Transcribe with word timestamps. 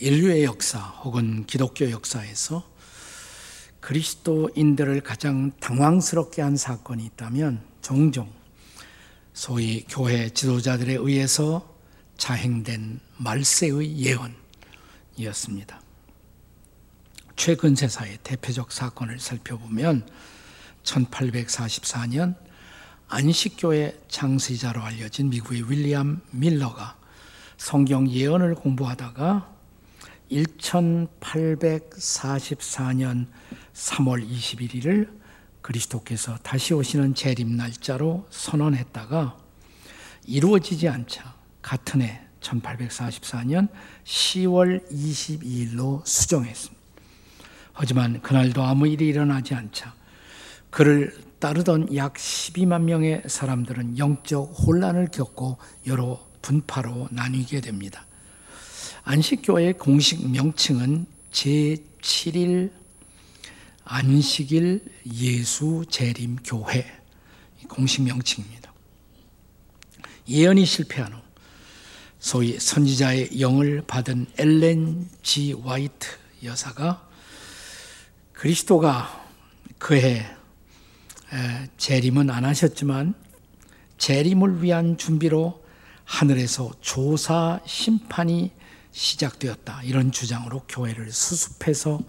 인류의 0.00 0.44
역사 0.44 0.78
혹은 0.78 1.46
기독교 1.46 1.90
역사에서 1.90 2.68
그리스도인들을 3.80 5.00
가장 5.02 5.52
당황스럽게 5.60 6.42
한 6.42 6.56
사건이 6.56 7.04
있다면 7.04 7.62
종종 7.80 8.32
소위 9.32 9.84
교회 9.88 10.30
지도자들에 10.30 10.94
의해서 10.94 11.74
자행된 12.16 13.00
말세의 13.18 14.18
예언이었습니다. 15.16 15.80
최근 17.36 17.74
세사의 17.74 18.18
대표적 18.22 18.72
사건을 18.72 19.20
살펴보면 19.20 20.08
1844년 20.82 22.36
안식교회 23.08 24.00
창시자로 24.08 24.82
알려진 24.82 25.30
미국의 25.30 25.70
윌리엄 25.70 26.20
밀러가 26.30 26.96
성경 27.56 28.08
예언을 28.08 28.54
공부하다가 28.54 29.53
1844년 30.30 33.26
3월 33.72 34.28
21일을 34.28 35.08
그리스도께서 35.60 36.36
다시 36.42 36.74
오시는 36.74 37.14
재림 37.14 37.56
날짜로 37.56 38.26
선언했다가 38.30 39.38
이루어지지 40.26 40.88
않자 40.88 41.34
같은 41.62 42.02
해 42.02 42.20
1844년 42.40 43.68
10월 44.04 44.90
22일로 44.90 46.04
수정했습니다. 46.06 46.82
하지만 47.72 48.20
그날도 48.22 48.62
아무 48.62 48.86
일이 48.86 49.08
일어나지 49.08 49.54
않자 49.54 49.94
그를 50.70 51.16
따르던 51.38 51.96
약 51.96 52.14
12만 52.14 52.82
명의 52.82 53.22
사람들은 53.26 53.98
영적 53.98 54.54
혼란을 54.58 55.08
겪고 55.08 55.58
여러 55.86 56.24
분파로 56.42 57.08
나뉘게 57.10 57.60
됩니다. 57.60 58.06
안식교회의 59.04 59.74
공식 59.74 60.30
명칭은 60.30 61.06
제7일 61.30 62.72
안식일 63.84 64.82
예수 65.14 65.84
재림 65.90 66.36
교회 66.42 66.86
공식 67.68 68.02
명칭입니다. 68.02 68.72
예언이 70.26 70.64
실패한 70.64 71.12
후 71.12 71.18
소위 72.18 72.58
선지자의 72.58 73.40
영을 73.40 73.82
받은 73.86 74.26
엘렌 74.38 75.06
지 75.22 75.52
와이트 75.52 76.08
여사가 76.42 77.06
그리스도가 78.32 79.28
그해 79.78 80.24
재림은 81.76 82.30
안 82.30 82.46
하셨지만 82.46 83.12
재림을 83.98 84.62
위한 84.62 84.96
준비로 84.96 85.62
하늘에서 86.04 86.72
조사 86.80 87.60
심판이 87.66 88.50
시작되었다. 88.94 89.82
이런 89.82 90.10
주장으로 90.10 90.62
교회를 90.68 91.12
수습해서 91.12 92.00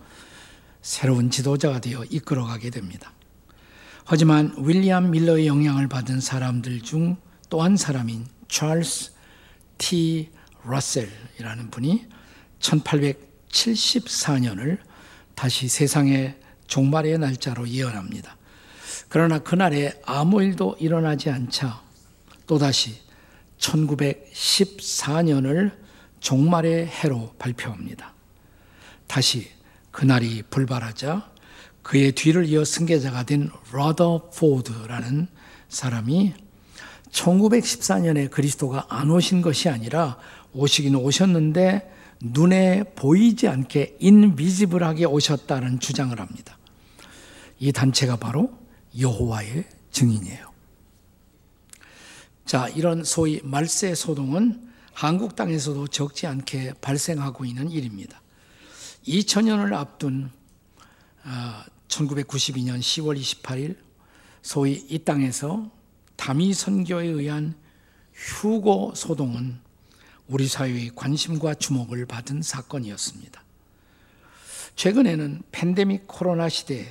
새로운 0.82 1.30
지도자가 1.30 1.82
되어 1.82 2.06
이끌어가게 2.06 2.70
됩니다. 2.70 3.12
하지만 4.06 4.56
윌리엄 4.58 5.12
밀러의 5.12 5.48
영향을 5.48 5.90
받은 5.90 6.22
사람들 6.22 6.82
중 6.82 7.18
또 7.50 7.64
한 7.64 7.76
사람인 7.78 8.28
찰스 8.48 9.12
T. 9.78 10.32
러셀이라는 10.64 11.70
분이 11.70 12.08
1874년을 12.60 14.80
다시 15.36 15.68
세상의 15.68 16.40
종말의 16.68 17.20
날짜로 17.20 17.68
예언합니다. 17.68 18.38
그러나 19.10 19.40
그날에 19.40 19.92
아무 20.06 20.42
일도 20.42 20.78
일어나지 20.80 21.30
않자 21.30 21.84
또다시 22.48 22.96
1914년을 23.60 25.85
종말의 26.26 26.88
해로 26.88 27.36
발표합니다. 27.38 28.16
다시 29.06 29.48
그날이 29.92 30.42
불발하자 30.50 31.30
그의 31.84 32.14
뒤를 32.14 32.46
이어 32.46 32.66
승계자가 32.66 33.24
된 33.24 33.52
러더포드라는 33.72 35.28
사람이 35.70 36.34
1914년에 37.12 38.32
그리스도가 38.32 38.88
안 38.90 39.12
오신 39.12 39.44
것이 39.44 39.70
아니라 39.70 40.18
오시긴 40.54 40.96
오셨는데 40.96 41.94
눈에 42.22 42.86
보이지 42.96 43.48
않게 43.48 43.98
인비지블하게 44.00 45.06
오셨다는 45.06 45.80
주장을 45.80 46.20
합니다. 46.20 46.58
이 47.60 47.72
단체가 47.72 48.16
바로 48.16 48.52
여호와의 49.00 49.66
증인이에요. 49.92 50.52
자, 52.48 52.68
이런 52.70 53.04
소위 53.04 53.42
말세 53.44 53.94
소동은 53.94 54.65
한국 54.96 55.36
땅에서도 55.36 55.90
적지 55.90 56.26
않게 56.26 56.76
발생하고 56.80 57.44
있는 57.44 57.70
일입니다. 57.70 58.22
2000년을 59.06 59.74
앞둔 59.74 60.32
1992년 61.90 62.80
10월 62.80 63.20
28일 63.20 63.76
소위 64.42 64.86
이 64.90 65.00
땅에서 65.00 65.70
다미 66.16 66.54
선교에 66.54 67.08
의한 67.08 67.56
휴고 68.14 68.94
소동은 68.96 69.60
우리 70.28 70.48
사회의 70.48 70.90
관심과 70.96 71.56
주목을 71.56 72.06
받은 72.06 72.42
사건이었습니다. 72.42 73.44
최근에는 74.78 75.42
팬데믹 75.52 76.08
코로나 76.08 76.48
시대에 76.48 76.90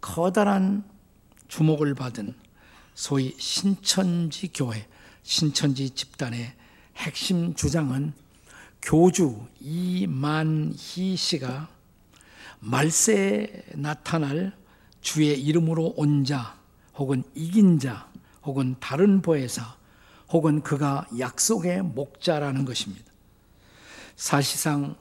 커다란 0.00 0.82
주목을 1.48 1.94
받은 1.94 2.34
소위 2.94 3.34
신천지 3.38 4.48
교회, 4.48 4.88
신천지 5.22 5.90
집단의 5.90 6.63
핵심 6.96 7.54
주장은 7.54 8.12
교주 8.82 9.46
이만희 9.60 11.16
씨가 11.16 11.68
말세에 12.60 13.64
나타날 13.74 14.52
주의 15.00 15.40
이름으로 15.40 15.94
온 15.96 16.24
자, 16.24 16.58
혹은 16.96 17.22
이긴 17.34 17.78
자, 17.78 18.08
혹은 18.42 18.76
다른 18.80 19.20
보혜사, 19.20 19.76
혹은 20.30 20.62
그가 20.62 21.06
약속의 21.18 21.82
목자라는 21.82 22.64
것입니다. 22.64 23.04
사실상 24.16 24.96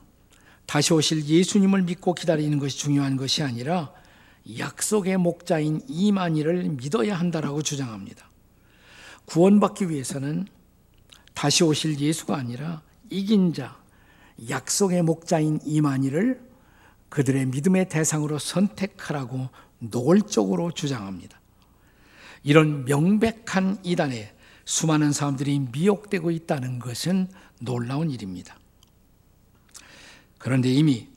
다시 0.66 0.94
오실 0.94 1.26
예수님을 1.26 1.84
믿고 1.84 2.14
기다리는 2.14 2.58
것이 2.60 2.78
중요한 2.78 3.16
것이 3.16 3.44
아니라 3.44 3.92
약속의 4.58 5.18
목자인 5.18 5.82
이만희를 5.88 6.64
믿어야 6.64 7.18
한다라고 7.18 7.62
주장합니다. 7.62 8.30
구원받기 9.26 9.90
위해서는 9.90 10.48
다시 11.34 11.64
오실 11.64 12.00
예수가 12.00 12.36
아니라 12.36 12.82
이긴 13.10 13.54
자, 13.54 13.78
약속의 14.50 15.04
목자인 15.04 15.60
이만희를 15.66 16.42
그들의 17.10 17.46
믿음의 17.48 17.90
대상으로 17.90 18.40
선택하라고 18.40 19.50
노골적으로 19.80 20.72
주장합니다. 20.72 21.40
이런 22.44 22.86
명백한 22.86 23.80
이단에 23.84 24.34
수많은 24.66 25.12
사람들이 25.12 25.60
미혹되고 25.72 26.32
있다는 26.32 26.80
것은 26.80 27.28
놀라운 27.62 28.10
일입니다. 28.12 28.58
그런데 30.38 30.70
이미 30.70 31.08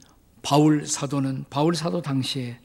바울 0.42 0.86
사도는 0.86 1.46
바울 1.50 1.74
사도 1.74 2.02
당시에 2.02 2.60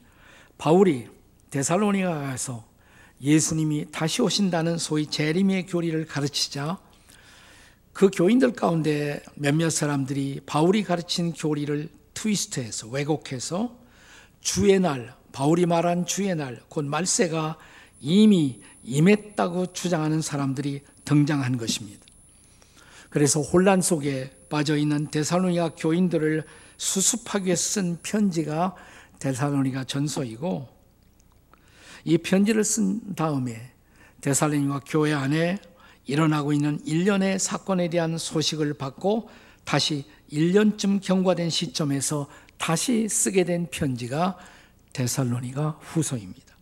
바울이 0.58 1.08
데살로니가 1.50 2.20
가서 2.20 2.64
예수님이 3.20 3.90
다시 3.90 4.22
오신다는 4.22 4.78
소위 4.78 5.06
재림의 5.06 5.66
교리를 5.66 6.06
가르치자 6.06 6.78
그 7.92 8.10
교인들 8.12 8.52
가운데 8.52 9.22
몇몇 9.34 9.70
사람들이 9.70 10.40
바울이 10.46 10.82
가르친 10.82 11.32
교리를 11.32 11.88
트위스트해서 12.14 12.88
왜곡해서 12.88 13.78
주의 14.40 14.78
날, 14.80 15.14
바울이 15.32 15.66
말한 15.66 16.06
주의 16.06 16.34
날, 16.34 16.60
곧 16.68 16.84
말세가 16.84 17.58
이미 18.00 18.60
임했다고 18.82 19.72
주장하는 19.72 20.22
사람들이 20.22 20.82
등장한 21.04 21.56
것입니다. 21.56 22.04
그래서 23.10 23.40
혼란 23.40 23.82
속에 23.82 24.30
빠져 24.48 24.76
있는 24.76 25.10
데살로니가 25.10 25.74
교인들을 25.76 26.44
수습하기 26.78 27.46
위해 27.46 27.56
쓴 27.56 27.98
편지가 28.02 28.74
데살로니가 29.18 29.84
전서이고 29.84 30.68
이 32.04 32.18
편지를 32.18 32.64
쓴 32.64 33.14
다음에 33.14 33.70
데살로니가 34.22 34.80
교회 34.86 35.12
안에 35.12 35.58
일어나고 36.06 36.52
있는 36.52 36.80
일련의 36.84 37.38
사건에 37.38 37.88
대한 37.88 38.18
소식을 38.18 38.74
받고 38.74 39.30
다시 39.64 40.04
1년쯤 40.32 41.00
경과된 41.02 41.50
시점에서 41.50 42.28
다시 42.58 43.08
쓰게 43.08 43.44
된 43.44 43.68
편지가 43.70 44.36
데살로니가 44.92 45.78
후서입니다. 45.80 46.52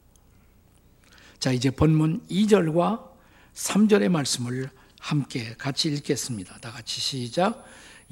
자, 1.38 1.52
이제 1.52 1.70
본문 1.70 2.22
2절과 2.30 3.08
3절의 3.54 4.08
말씀을 4.08 4.70
함께 4.98 5.54
같이 5.56 5.88
읽겠습니다. 5.88 6.58
다 6.58 6.70
같이 6.70 7.00
시작. 7.00 7.64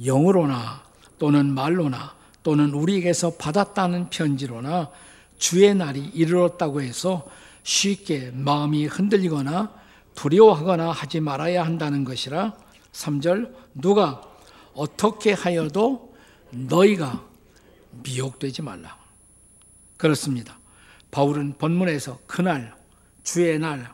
영으로나 0.03 0.83
또는 1.19 1.53
말로나 1.53 2.17
또는 2.43 2.71
우리에게서 2.71 3.35
받았다는 3.35 4.11
편지로나 4.11 4.91
주의 5.39 5.75
날이 5.75 6.11
이르렀다고 6.15 6.81
해서 6.81 7.29
쉽게 7.63 8.31
마음이 8.33 8.87
흔들리거나 8.87 9.73
두려워하거나 10.19 10.91
하지 10.91 11.20
말아야 11.20 11.65
한다는 11.65 12.03
것이라 12.03 12.53
3절 12.91 13.55
누가 13.75 14.20
어떻게 14.75 15.32
하여도 15.32 16.12
너희가 16.50 17.25
미혹되지 18.03 18.62
말라. 18.62 18.99
그렇습니다. 19.97 20.59
바울은 21.12 21.55
본문에서 21.59 22.19
그날, 22.26 22.75
주의 23.23 23.61
날, 23.61 23.93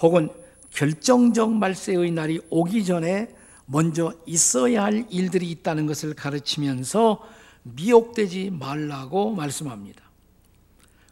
혹은 0.00 0.30
결정적 0.70 1.52
말세의 1.52 2.10
날이 2.10 2.40
오기 2.50 2.84
전에 2.84 3.28
먼저 3.66 4.12
있어야 4.26 4.82
할 4.82 5.06
일들이 5.10 5.48
있다는 5.52 5.86
것을 5.86 6.14
가르치면서 6.14 7.22
미혹되지 7.62 8.50
말라고 8.50 9.30
말씀합니다. 9.30 10.02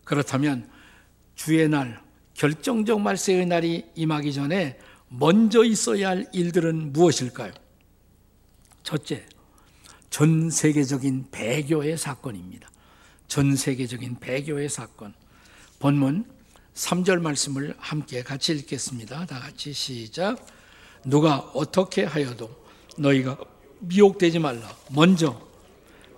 그렇다면 0.03 0.69
주의 1.37 1.69
날, 1.69 2.04
결정적 2.35 3.01
말세의 3.01 3.47
날이 3.47 3.85
임하기 3.95 4.33
전에 4.33 4.79
먼저 5.09 5.65
있어야 5.65 6.11
할 6.11 6.27
일들은 6.33 6.93
무엇일까요? 6.93 7.53
첫째, 8.83 9.25
전 10.11 10.51
세계적인 10.51 11.29
배교의 11.31 11.97
사건입니다. 11.97 12.71
전 13.29 13.57
세계적인 13.57 14.21
배교의 14.21 14.69
사건. 14.69 15.15
본문 15.79 16.25
3절 16.75 17.21
말씀을 17.21 17.75
함께 17.79 18.23
같이 18.23 18.53
읽겠습니다. 18.53 19.27
다 19.27 19.39
같이 19.39 19.73
시작. 19.73 20.45
누가 21.05 21.39
어떻게 21.55 22.05
하여도 22.05 22.51
너희가 22.99 23.39
미혹되지 23.81 24.39
말라. 24.39 24.75
먼저 24.91 25.41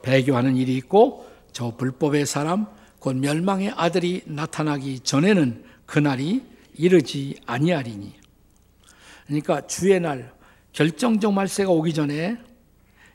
배교하는 0.03 0.57
일이 0.57 0.77
있고 0.77 1.29
저 1.53 1.75
불법의 1.77 2.27
사람 2.27 2.67
곧 2.99 3.17
멸망의 3.17 3.73
아들이 3.77 4.23
나타나기 4.27 5.01
전에는 5.01 5.65
그날이 5.87 6.45
이르지 6.75 7.41
아니하리니. 7.47 8.15
그러니까 9.27 9.67
주의 9.67 9.99
날 9.99 10.35
결정적 10.73 11.33
말세가 11.33 11.71
오기 11.71 11.95
전에 11.95 12.37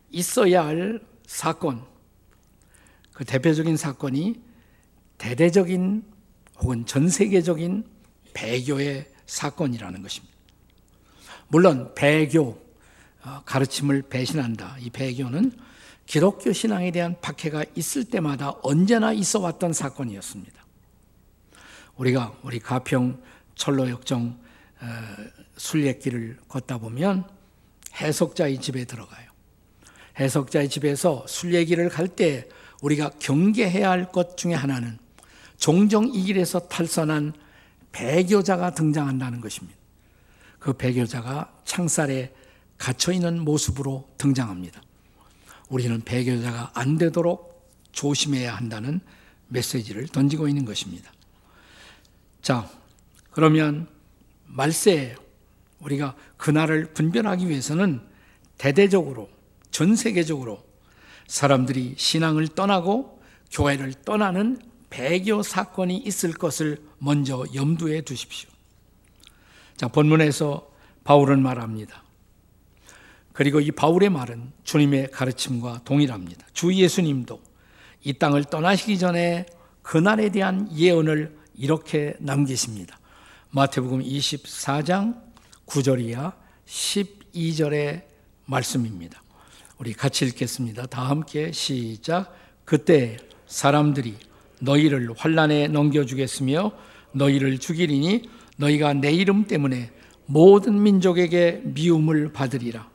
있어야 0.09 0.65
할 0.65 1.00
사건, 1.25 1.85
그 3.13 3.23
대표적인 3.23 3.77
사건이 3.77 4.41
대대적인 5.18 6.03
혹은 6.59 6.85
전 6.85 7.07
세계적인 7.07 7.85
배교의 8.33 9.07
사건이라는 9.25 10.01
것입니다. 10.01 10.35
물론 11.47 11.94
배교 11.95 12.59
어, 13.23 13.41
가르침을 13.45 14.03
배신한다. 14.03 14.77
이 14.79 14.89
배교는 14.89 15.51
기독교 16.06 16.51
신앙에 16.51 16.91
대한 16.91 17.15
박해가 17.21 17.65
있을 17.75 18.06
때마다 18.06 18.56
언제나 18.63 19.13
있어 19.13 19.39
왔던 19.39 19.73
사건이었습니다. 19.73 20.61
우리가 22.01 22.36
우리 22.42 22.59
가평 22.59 23.21
철로 23.53 23.88
역정 23.88 24.39
어, 24.81 24.88
순례길을 25.57 26.39
걷다 26.48 26.80
보면 26.80 27.25
해석자의 27.94 28.59
집에 28.59 28.86
들어가요. 28.86 29.30
해석자의 30.19 30.69
집에서 30.69 31.24
순례길을 31.27 31.89
갈 31.89 32.07
때 32.07 32.50
우리가 32.81 33.12
경계해야 33.19 33.92
할 33.92 34.12
것 34.12 34.36
중에 34.36 34.56
하나는 34.56 34.98
종종 35.57 36.07
이 36.07 36.24
길에서 36.24 36.68
탈선한 36.68 37.33
배교자가 37.92 38.74
등장한다는 38.74 39.39
것입니다. 39.39 39.77
그 40.57 40.74
배교자가 40.74 41.54
창살에 41.65 42.33
갇혀 42.80 43.12
있는 43.12 43.42
모습으로 43.42 44.09
등장합니다. 44.18 44.81
우리는 45.69 46.01
배교자가 46.01 46.71
안 46.74 46.97
되도록 46.97 47.69
조심해야 47.92 48.56
한다는 48.56 49.01
메시지를 49.50 50.07
던지고 50.07 50.47
있는 50.47 50.65
것입니다. 50.65 51.12
자, 52.42 52.70
그러면 53.32 53.88
말세 54.46 55.16
우리가 55.80 56.16
그날을 56.38 56.94
분별하기 56.94 57.48
위해서는 57.48 58.02
대대적으로 58.58 59.30
전 59.72 59.96
세계적으로 59.96 60.64
사람들이 61.28 61.96
신앙을 61.98 62.50
떠나고 62.50 63.22
교회를 63.52 63.94
떠나는 64.06 64.60
배교 64.90 65.42
사건이 65.42 65.98
있을 65.98 66.34
것을 66.34 66.82
먼저 66.98 67.46
염두에 67.56 68.02
두십시오. 68.02 68.50
자, 69.78 69.88
본문에서 69.88 70.70
바울은 71.04 71.42
말합니다. 71.42 72.04
그리고 73.34 73.60
이 73.60 73.72
바울의 73.72 74.10
말은 74.10 74.52
주님의 74.64 75.12
가르침과 75.12 75.82
동일합니다. 75.86 76.46
주 76.54 76.74
예수님도 76.74 77.42
이 78.04 78.14
땅을 78.14 78.46
떠나시기 78.46 79.00
전에 79.00 79.46
그날에 79.82 80.30
대한 80.30 80.70
예언을 80.76 81.41
이렇게 81.56 82.15
남기십니다. 82.19 83.00
마태복음 83.51 84.03
24장 84.03 85.21
9절이야 85.65 86.33
12절의 86.65 88.03
말씀입니다. 88.45 89.21
우리 89.77 89.94
같이 89.94 90.25
읽겠습니다. 90.25 90.86
다 90.86 91.09
함께 91.09 91.51
시작. 91.51 92.33
그때 92.65 93.18
사람들이 93.48 94.15
너희를 94.59 95.13
환란에 95.18 95.68
넘겨 95.68 96.06
주겠으며 96.06 96.71
너희를 97.13 97.57
죽이리니 97.57 98.30
너희가 98.57 98.94
내 98.94 99.12
이름 99.12 99.45
때문에 99.45 99.92
모든 100.25 100.81
민족에게 100.81 101.62
미움을 101.63 102.31
받으리라. 102.31 102.89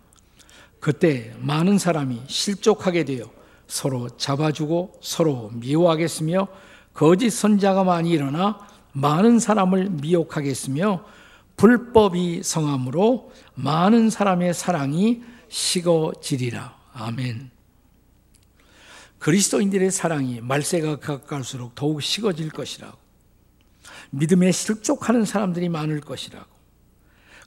그때 0.80 1.34
많은 1.38 1.78
사람이 1.78 2.22
실족하게 2.28 3.04
되어 3.04 3.30
서로 3.66 4.08
잡아주고 4.16 5.00
서로 5.02 5.50
미워하겠으며 5.54 6.48
거짓 6.96 7.28
선자가 7.28 7.84
많이 7.84 8.10
일어나 8.10 8.58
많은 8.92 9.38
사람을 9.38 9.90
미혹하겠으며 9.90 11.04
불법이 11.56 12.42
성함으로 12.42 13.32
많은 13.54 14.08
사람의 14.08 14.54
사랑이 14.54 15.22
식어지리라. 15.48 16.74
아멘. 16.94 17.50
그리스도인들의 19.18 19.90
사랑이 19.90 20.40
말세가 20.40 20.96
가까울수록 21.00 21.74
더욱 21.74 22.02
식어질 22.02 22.48
것이라고. 22.50 22.96
믿음에 24.10 24.50
실족하는 24.50 25.26
사람들이 25.26 25.68
많을 25.68 26.00
것이라고. 26.00 26.46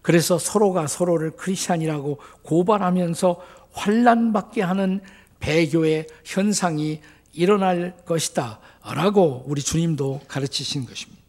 그래서 0.03 0.37
서로가 0.37 0.85
서로를 0.85 1.31
크리스찬이라고 1.31 2.19
고발하면서 2.43 3.41
환란받게 3.71 4.61
하는 4.61 5.01
배교의 5.39 6.07
현상이 6.23 7.01
일어날 7.33 7.97
것이다. 8.05 8.59
라고 8.93 9.43
우리 9.47 9.61
주님도 9.61 10.21
가르치신 10.27 10.85
것입니다. 10.85 11.21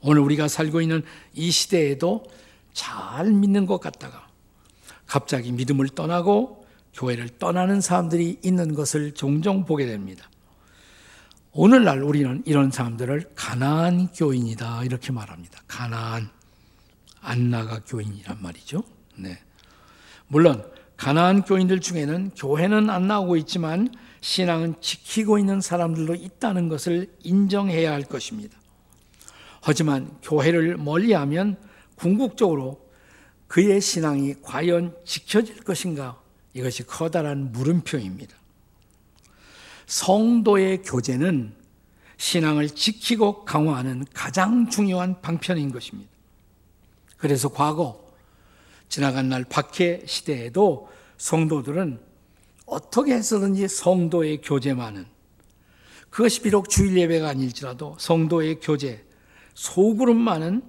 오늘 0.00 0.22
우리가 0.22 0.48
살고 0.48 0.80
있는 0.80 1.02
이 1.34 1.50
시대에도 1.50 2.24
잘 2.72 3.32
믿는 3.32 3.66
것 3.66 3.80
같다가 3.80 4.28
갑자기 5.06 5.52
믿음을 5.52 5.88
떠나고 5.88 6.66
교회를 6.94 7.38
떠나는 7.38 7.80
사람들이 7.80 8.38
있는 8.42 8.74
것을 8.74 9.12
종종 9.14 9.64
보게 9.64 9.86
됩니다. 9.86 10.28
오늘날 11.52 12.02
우리는 12.02 12.42
이런 12.46 12.70
사람들을 12.70 13.32
가나안 13.34 14.08
교인이다 14.12 14.84
이렇게 14.84 15.12
말합니다. 15.12 15.60
가나안 15.66 16.30
안나가 17.20 17.80
교인이란 17.86 18.38
말이죠. 18.40 18.82
네. 19.16 19.38
물론 20.28 20.64
가나안 20.96 21.42
교인들 21.42 21.80
중에는 21.80 22.32
교회는 22.36 22.90
안 22.90 23.08
나오고 23.08 23.36
있지만 23.38 23.88
신앙은 24.20 24.80
지키고 24.80 25.38
있는 25.38 25.60
사람들도 25.60 26.14
있다는 26.14 26.68
것을 26.68 27.12
인정해야 27.22 27.92
할 27.92 28.02
것입니다. 28.02 28.56
하지만 29.60 30.16
교회를 30.22 30.76
멀리하면 30.76 31.56
궁극적으로 31.94 32.88
그의 33.46 33.80
신앙이 33.80 34.36
과연 34.42 34.94
지켜질 35.04 35.62
것인가 35.62 36.20
이것이 36.54 36.84
커다란 36.84 37.52
물음표입니다. 37.52 38.36
성도의 39.86 40.82
교제는 40.82 41.54
신앙을 42.18 42.68
지키고 42.70 43.44
강화하는 43.44 44.04
가장 44.12 44.68
중요한 44.68 45.20
방편인 45.20 45.72
것입니다. 45.72 46.10
그래서 47.16 47.48
과거 47.48 48.06
지나간 48.88 49.28
날 49.28 49.44
박해 49.44 50.02
시대에도 50.06 50.88
성도들은 51.16 52.00
어떻게 52.68 53.14
해서든지 53.14 53.68
성도의 53.68 54.40
교제만은 54.42 55.06
그것이 56.10 56.42
비록 56.42 56.68
주일 56.68 56.96
예배가 56.96 57.28
아닐지라도 57.28 57.96
성도의 57.98 58.60
교제, 58.60 59.04
소그룹만은 59.54 60.62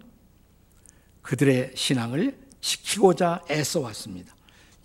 그들의 1.22 1.74
신앙을 1.75 2.38
지키고자 2.62 3.44
애써 3.50 3.79
왔습니다. 3.82 4.36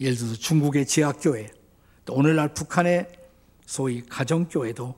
예를 0.01 0.17
들어서 0.17 0.35
중국의 0.35 0.87
지하교회, 0.87 1.51
또 2.05 2.15
오늘날 2.15 2.53
북한의 2.55 3.09
소위 3.67 4.03
가정교회도 4.03 4.95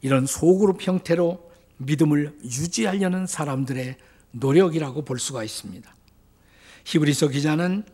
이런 0.00 0.26
소그룹 0.26 0.86
형태로 0.86 1.50
믿음을 1.76 2.38
유지하려는 2.44 3.26
사람들의 3.26 3.96
노력이라고 4.32 5.04
볼 5.04 5.18
수가 5.18 5.44
있습니다. 5.44 5.94
히브리서 6.84 7.28
기자는 7.28 7.84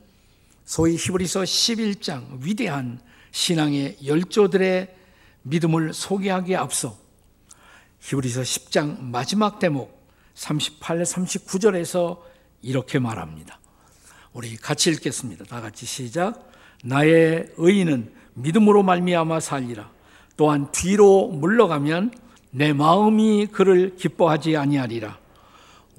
소위 0.65 0.97
히브리서 0.97 1.43
11장 1.43 2.43
위대한 2.43 3.01
신앙의 3.31 3.99
열조들의 4.05 4.95
믿음을 5.43 5.93
소개하기에 5.93 6.57
앞서 6.57 6.97
히브리서 8.01 8.43
10장 8.43 9.01
마지막 9.03 9.59
대목 9.59 9.99
38, 10.35 11.03
39절에서 11.03 12.19
이렇게 12.63 12.99
말합니다. 12.99 13.59
우리 14.33 14.57
같이 14.57 14.91
읽겠습니다. 14.91 15.45
다 15.45 15.61
같이 15.61 15.85
시작. 15.87 16.51
나의 16.85 17.49
의인은 17.57 18.13
믿음으로 18.35 18.83
말미암아 18.83 19.41
살리라. 19.41 19.91
또한 20.37 20.71
뒤로 20.71 21.29
물러가면 21.29 22.13
내 22.51 22.73
마음이 22.73 23.49
그를 23.51 23.97
기뻐하지 23.97 24.57
아니하리라. 24.57 25.19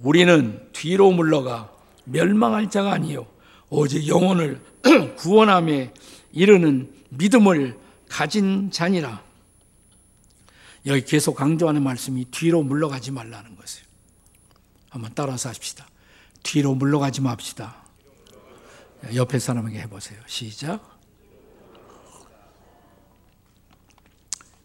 우리는 0.01 0.67
뒤로 0.71 1.12
물러가 1.12 1.71
멸망할 2.05 2.69
자가 2.69 2.93
아니요 2.93 3.27
오직 3.69 4.07
영혼을 4.07 4.62
구원함에 5.17 5.93
이르는 6.31 6.99
믿음을 7.09 7.79
가진 8.07 8.71
자니라. 8.71 9.23
여기 10.85 11.03
계속 11.03 11.35
강조하는 11.35 11.83
말씀이 11.83 12.25
뒤로 12.31 12.63
물러가지 12.63 13.11
말라는 13.11 13.55
것이에요. 13.55 13.85
한번 14.89 15.11
따라서 15.13 15.49
합시다. 15.49 15.87
뒤로 16.43 16.73
물러가지 16.73 17.21
맙시다. 17.21 17.75
옆에 19.13 19.39
사람에게 19.39 19.79
해보세요. 19.81 20.19
시작. 20.25 20.99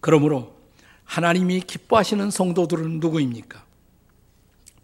그러므로 0.01 0.55
하나님이 1.05 1.61
기뻐하시는 1.61 2.31
성도들은 2.31 3.01
누구입니까? 3.01 3.65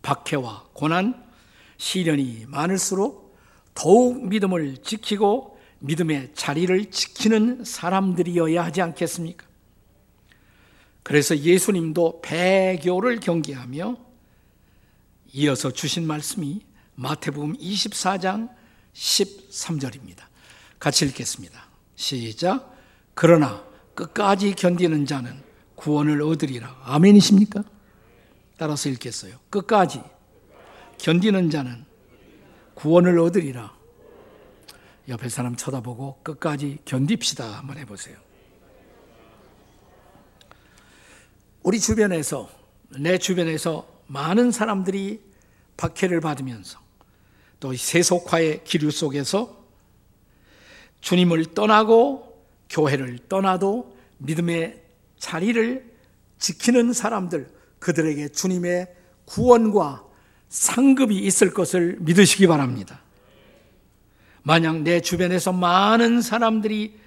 박해와 0.02 0.68
고난, 0.72 1.26
시련이 1.76 2.46
많을수록 2.48 3.36
더욱 3.74 4.26
믿음을 4.28 4.78
지키고 4.78 5.59
믿음의 5.80 6.32
자리를 6.34 6.90
지키는 6.90 7.64
사람들이어야 7.64 8.64
하지 8.64 8.82
않겠습니까? 8.82 9.46
그래서 11.02 11.36
예수님도 11.36 12.20
배교를 12.22 13.20
경계하며 13.20 13.96
이어서 15.32 15.70
주신 15.70 16.06
말씀이 16.06 16.62
마태복음 16.94 17.56
24장 17.56 18.50
13절입니다. 18.92 20.24
같이 20.78 21.04
읽겠습니다. 21.06 21.66
시작. 21.96 22.76
그러나 23.14 23.64
끝까지 23.94 24.54
견디는 24.54 25.06
자는 25.06 25.42
구원을 25.76 26.22
얻으리라. 26.22 26.80
아멘이십니까? 26.84 27.64
따라서 28.58 28.88
읽겠어요. 28.90 29.36
끝까지 29.48 30.02
견디는 30.98 31.50
자는 31.50 31.84
구원을 32.74 33.18
얻으리라. 33.18 33.79
옆에 35.08 35.28
사람 35.28 35.56
쳐다보고 35.56 36.20
끝까지 36.22 36.78
견딥시다. 36.84 37.58
한번 37.58 37.78
해보세요. 37.78 38.16
우리 41.62 41.78
주변에서, 41.78 42.48
내 42.98 43.18
주변에서 43.18 43.86
많은 44.06 44.50
사람들이 44.50 45.20
박해를 45.76 46.20
받으면서 46.20 46.78
또 47.58 47.74
세속화의 47.74 48.64
기류 48.64 48.90
속에서 48.90 49.64
주님을 51.00 51.54
떠나고 51.54 52.46
교회를 52.68 53.18
떠나도 53.28 53.96
믿음의 54.18 54.82
자리를 55.18 55.94
지키는 56.38 56.92
사람들, 56.92 57.50
그들에게 57.78 58.28
주님의 58.28 58.94
구원과 59.26 60.04
상급이 60.48 61.18
있을 61.18 61.52
것을 61.52 61.98
믿으시기 62.00 62.46
바랍니다. 62.46 63.02
만약 64.42 64.82
내 64.82 65.00
주변에서 65.00 65.52
많은 65.52 66.22
사람들이 66.22 66.98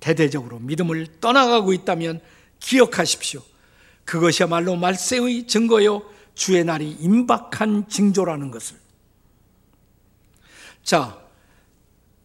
대대적으로 0.00 0.58
믿음을 0.60 1.06
떠나가고 1.20 1.72
있다면 1.72 2.20
기억하십시오. 2.60 3.42
그것이야말로 4.04 4.76
말세의 4.76 5.46
증거요, 5.46 6.02
주의 6.34 6.64
날이 6.64 6.90
임박한 6.90 7.88
징조라는 7.88 8.50
것을. 8.50 8.76
자, 10.82 11.18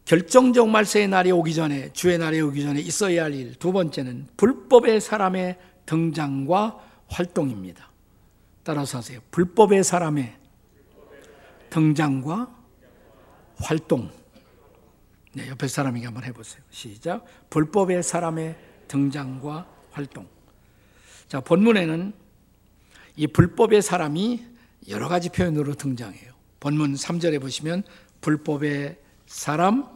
결정적 0.05 0.69
말세의 0.69 1.07
날이 1.07 1.31
오기 1.31 1.53
전에 1.53 1.91
주의 1.93 2.17
날이 2.17 2.39
오기 2.41 2.61
전에 2.61 2.79
있어야 2.79 3.23
할 3.23 3.33
일 3.33 3.55
두 3.55 3.71
번째는 3.71 4.27
불법의 4.37 5.01
사람의 5.01 5.57
등장과 5.85 6.79
활동입니다. 7.07 7.89
따라서 8.63 8.99
하세요. 8.99 9.19
불법의 9.31 9.83
사람의 9.83 10.35
등장과 11.69 12.55
활동. 13.57 14.09
네, 15.33 15.47
옆에 15.49 15.67
사람에게 15.67 16.05
한번 16.05 16.23
해보세요. 16.23 16.61
시작. 16.69 17.25
불법의 17.49 18.03
사람의 18.03 18.55
등장과 18.87 19.67
활동. 19.91 20.27
자, 21.27 21.39
본문에는 21.39 22.13
이 23.15 23.27
불법의 23.27 23.81
사람이 23.81 24.45
여러 24.89 25.07
가지 25.07 25.29
표현으로 25.29 25.73
등장해요. 25.73 26.33
본문 26.59 26.93
3절에 26.93 27.41
보시면 27.41 27.83
불법의 28.21 28.97
사람 29.25 29.87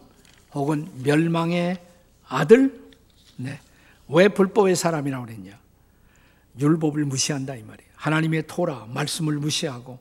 혹은 0.54 0.90
멸망의 1.04 1.84
아들? 2.28 2.92
네. 3.36 3.60
왜 4.10 4.28
불법의 4.30 4.76
사람이라고 4.76 5.26
그랬냐? 5.26 5.60
율법을 6.60 7.06
무시한다 7.06 7.56
이 7.56 7.62
말이에요. 7.62 7.92
하나님의 7.96 8.48
토라, 8.48 8.88
말씀을 8.92 9.36
무시하고 9.36 10.00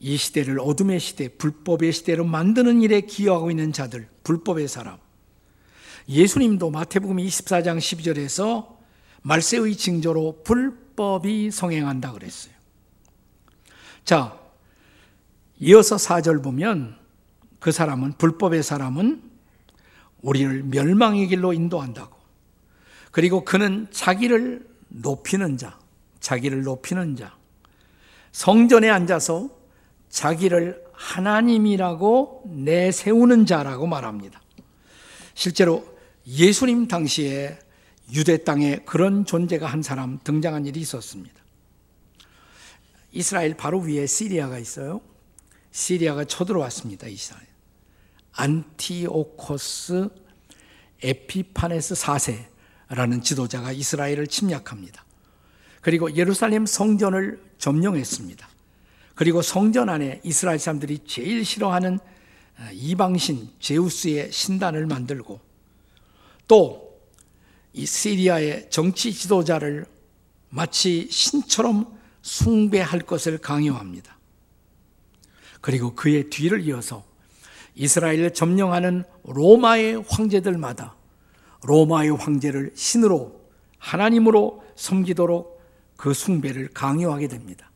이 0.00 0.16
시대를 0.16 0.60
어둠의 0.60 1.00
시대, 1.00 1.28
불법의 1.28 1.92
시대로 1.92 2.24
만드는 2.24 2.82
일에 2.82 3.00
기여하고 3.00 3.50
있는 3.50 3.72
자들, 3.72 4.08
불법의 4.22 4.68
사람. 4.68 4.98
예수님도 6.08 6.70
마태복음 6.70 7.16
24장 7.16 7.78
12절에서 7.78 8.76
말세의 9.22 9.76
징조로 9.76 10.42
불법이 10.44 11.50
성행한다 11.50 12.12
그랬어요. 12.12 12.52
자, 14.04 14.38
이어서 15.58 15.96
4절 15.96 16.42
보면 16.42 16.98
그 17.58 17.72
사람은 17.72 18.18
불법의 18.18 18.62
사람은 18.62 19.22
우리를 20.20 20.64
멸망의 20.64 21.28
길로 21.28 21.54
인도한다고. 21.54 22.14
그리고 23.10 23.44
그는 23.44 23.86
자기를 23.90 24.66
높이는 24.88 25.56
자, 25.56 25.78
자기를 26.20 26.62
높이는 26.64 27.16
자, 27.16 27.34
성전에 28.32 28.90
앉아서 28.90 29.48
자기를 30.14 30.84
하나님이라고 30.92 32.44
내세우는 32.46 33.46
자라고 33.46 33.88
말합니다. 33.88 34.40
실제로 35.34 35.84
예수님 36.24 36.86
당시에 36.86 37.58
유대 38.12 38.44
땅에 38.44 38.76
그런 38.86 39.26
존재가 39.26 39.66
한 39.66 39.82
사람 39.82 40.20
등장한 40.22 40.66
일이 40.66 40.78
있었습니다. 40.80 41.34
이스라엘 43.10 43.56
바로 43.56 43.80
위에 43.80 44.06
시리아가 44.06 44.60
있어요. 44.60 45.00
시리아가 45.72 46.24
쳐들어왔습니다. 46.24 47.08
이스라엘. 47.08 47.44
안티오코스 48.34 50.08
에피파네스 51.02 51.94
4세라는 51.94 53.22
지도자가 53.24 53.72
이스라엘을 53.72 54.28
침략합니다. 54.28 55.04
그리고 55.80 56.14
예루살렘 56.14 56.66
성전을 56.66 57.42
점령했습니다. 57.58 58.53
그리고 59.14 59.42
성전 59.42 59.88
안에 59.88 60.20
이스라엘 60.24 60.58
사람들이 60.58 61.00
제일 61.06 61.44
싫어하는 61.44 61.98
어, 62.58 62.68
이방신 62.72 63.50
제우스의 63.58 64.32
신단을 64.32 64.86
만들고 64.86 65.40
또 66.48 66.84
이 67.74 67.84
시리아의 67.86 68.70
정치 68.70 69.12
지도자를 69.12 69.84
마치 70.48 71.08
신처럼 71.10 71.98
숭배할 72.22 73.00
것을 73.00 73.38
강요합니다. 73.38 74.16
그리고 75.60 75.94
그의 75.94 76.30
뒤를 76.30 76.60
이어서 76.62 77.04
이스라엘을 77.74 78.32
점령하는 78.32 79.02
로마의 79.24 80.04
황제들마다 80.08 80.94
로마의 81.64 82.10
황제를 82.10 82.72
신으로 82.76 83.40
하나님으로 83.78 84.62
섬기도록 84.76 85.60
그 85.96 86.14
숭배를 86.14 86.68
강요하게 86.68 87.26
됩니다. 87.26 87.70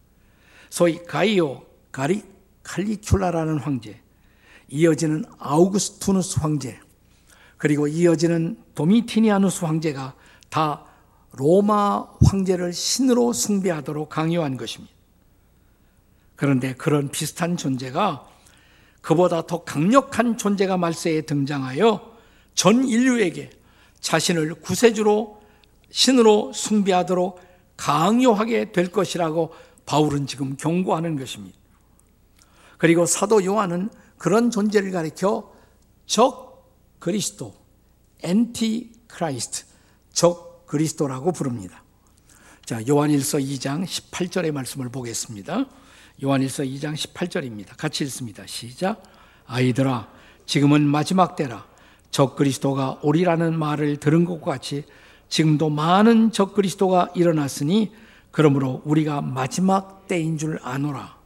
소위 0.71 1.03
가이오 1.05 1.63
가리 1.93 2.23
칼리큘라라는 2.63 3.61
황제, 3.61 4.01
이어지는 4.69 5.25
아우구스투누스 5.39 6.41
황제, 6.41 6.79
그리고 7.57 7.89
이어지는 7.89 8.63
도미티니아누스 8.75 9.65
황제가 9.65 10.15
다 10.51 10.85
로마 11.33 12.07
황제를 12.25 12.73
신으로 12.73 13.33
숭배하도록 13.33 14.09
강요한 14.09 14.57
것입니다. 14.57 14.95
그런데 16.37 16.75
그런 16.75 17.11
비슷한 17.11 17.57
존재가 17.57 18.27
그보다 19.01 19.47
더 19.47 19.65
강력한 19.65 20.37
존재가 20.37 20.77
말세에 20.77 21.23
등장하여 21.23 22.17
전 22.55 22.87
인류에게 22.87 23.51
자신을 24.01 24.55
구세주로 24.57 25.41
신으로 25.91 26.53
숭배하도록 26.53 27.41
강요하게 27.77 28.73
될 28.73 28.91
것이라고 28.91 29.53
바울은 29.89 30.27
지금 30.27 30.55
경고하는 30.59 31.19
것입니다. 31.19 31.57
그리고 32.77 33.07
사도 33.07 33.43
요한은 33.43 33.89
그런 34.19 34.51
존재를 34.51 34.91
가리켜 34.91 35.51
적 36.05 36.77
그리스도, 36.99 37.55
Antichrist, 38.23 39.65
적 40.13 40.67
그리스도라고 40.67 41.33
부릅니다. 41.33 41.83
자, 42.67 42.87
요한일서 42.87 43.39
2장 43.39 43.87
18절의 43.87 44.53
말씀을 44.53 44.91
보겠습니다. 44.91 45.65
요한일서 46.23 46.65
2장 46.65 46.95
18절입니다. 46.95 47.75
같이 47.79 48.05
읽습니다. 48.05 48.47
시작. 48.47 49.03
아이들아, 49.47 50.13
지금은 50.45 50.83
마지막 50.87 51.35
때라. 51.35 51.67
적 52.11 52.37
그리스도가 52.37 52.99
오리라는 53.01 53.59
말을 53.59 53.97
들은 53.97 54.27
것과 54.27 54.53
같이 54.53 54.85
지금도 55.31 55.71
많은 55.71 56.33
적 56.33 56.53
그리스도가 56.53 57.09
일어났으니 57.15 57.91
그러므로 58.39 58.83
우리가 58.85 59.21
마지막 59.21 60.07
때인 60.07 60.39
줄 60.39 60.61
아노라. 60.63 61.19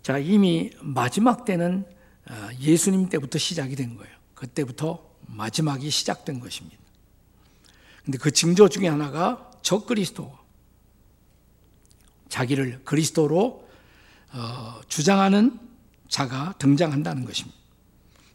자, 0.00 0.16
이미 0.16 0.70
마지막 0.80 1.44
때는 1.44 1.84
어, 2.30 2.48
예수님 2.60 3.08
때부터 3.08 3.36
시작이 3.36 3.74
된 3.74 3.96
거예요. 3.96 4.14
그때부터 4.36 5.04
마지막이 5.26 5.90
시작된 5.90 6.38
것입니다. 6.38 6.78
근데 8.04 8.16
그 8.16 8.30
징조 8.30 8.68
중에 8.68 8.86
하나가 8.86 9.50
적그리스도. 9.62 10.38
자기를 12.28 12.82
그리스도로 12.84 13.68
어, 14.32 14.80
주장하는 14.86 15.58
자가 16.06 16.54
등장한다는 16.60 17.24
것입니다. 17.24 17.58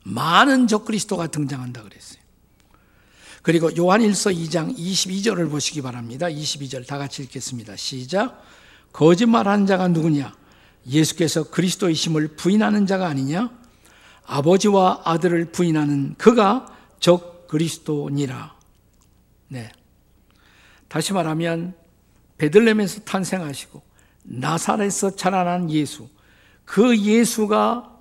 많은 0.03 0.67
적그리스도가 0.67 1.27
등장한다 1.27 1.81
그랬어요. 1.83 2.22
그리고 3.43 3.75
요한일서 3.75 4.31
2장 4.31 4.75
22절을 4.75 5.51
보시기 5.51 5.81
바랍니다. 5.81 6.27
22절 6.27 6.87
다 6.87 6.97
같이 6.97 7.23
읽겠습니다. 7.23 7.75
시작. 7.75 8.41
거짓말하는 8.93 9.65
자가 9.65 9.89
누구냐? 9.89 10.33
예수께서 10.87 11.43
그리스도이심을 11.49 12.29
부인하는 12.37 12.87
자가 12.87 13.07
아니냐? 13.07 13.51
아버지와 14.25 15.01
아들을 15.03 15.51
부인하는 15.51 16.15
그가 16.17 16.73
적 17.01 17.47
그리스도니라. 17.49 18.55
네. 19.49 19.69
다시 20.87 21.11
말하면 21.11 21.75
베들렘에서 22.37 23.01
탄생하시고 23.01 23.81
나사렛에서 24.23 25.17
자라난 25.17 25.69
예수, 25.69 26.07
그 26.63 26.97
예수가 26.97 27.91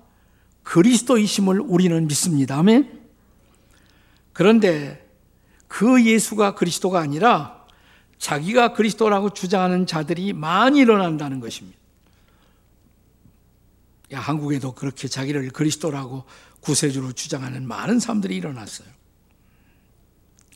그리스도이심을 0.63 1.59
우리는 1.59 2.07
믿습니다. 2.07 2.59
아멘. 2.59 3.01
그런데 4.31 5.02
그 5.73 6.05
예수가 6.05 6.53
그리스도가 6.53 6.99
아니라 6.99 7.65
자기가 8.19 8.73
그리스도라고 8.73 9.31
주장하는 9.31 9.87
자들이 9.87 10.31
많이 10.31 10.77
일어난다는 10.77 11.39
것입니다. 11.39 11.79
야, 14.11 14.19
한국에도 14.19 14.75
그렇게 14.75 15.07
자기를 15.07 15.49
그리스도라고 15.49 16.25
구세주로 16.59 17.13
주장하는 17.13 17.67
많은 17.67 17.99
사람들이 17.99 18.35
일어났어요. 18.35 18.87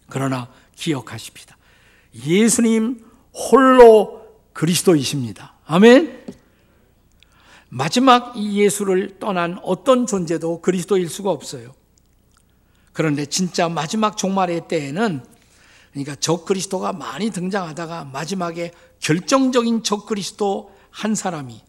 그러나 0.08 0.52
기억하십시다. 0.76 1.58
예수님 2.28 3.04
홀로 3.34 4.24
그리스도이십니다. 4.54 5.56
아멘. 5.66 6.28
마지막 7.70 8.38
이 8.38 8.62
예수를 8.62 9.18
떠난 9.18 9.58
어떤 9.64 10.06
존재도 10.06 10.62
그리스도일 10.62 11.10
수가 11.10 11.32
없어요. 11.32 11.74
그런데 12.98 13.28
진짜 13.28 13.70
마지막 13.70 14.18
종말의 14.18 14.68
때에는 14.68 15.24
그러니까 15.92 16.16
적 16.16 16.46
그리스도가 16.46 16.94
많이 16.94 17.30
등장하다가 17.30 18.06
마지막에 18.06 18.72
결정적인 19.02 19.84
적 19.84 20.08
그리스도 20.08 20.76
한 20.90 21.14
사람이 21.14 21.62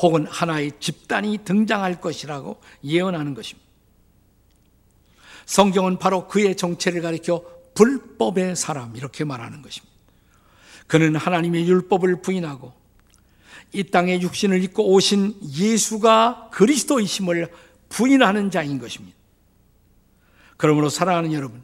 혹은 0.00 0.26
하나의 0.26 0.72
집단이 0.80 1.40
등장할 1.44 2.00
것이라고 2.00 2.62
예언하는 2.82 3.34
것입니다. 3.34 3.68
성경은 5.44 5.98
바로 5.98 6.26
그의 6.26 6.56
정체를 6.56 7.02
가리켜 7.02 7.44
불법의 7.74 8.56
사람 8.56 8.96
이렇게 8.96 9.24
말하는 9.24 9.60
것입니다. 9.60 9.94
그는 10.86 11.14
하나님의 11.14 11.68
율법을 11.68 12.22
부인하고 12.22 12.72
이 13.74 13.84
땅에 13.84 14.18
육신을 14.22 14.64
입고 14.64 14.94
오신 14.94 15.40
예수가 15.42 16.48
그리스도이심을 16.52 17.52
부인하는 17.90 18.50
자인 18.50 18.78
것입니다. 18.78 19.19
그러므로 20.60 20.90
사랑하는 20.90 21.32
여러분, 21.32 21.62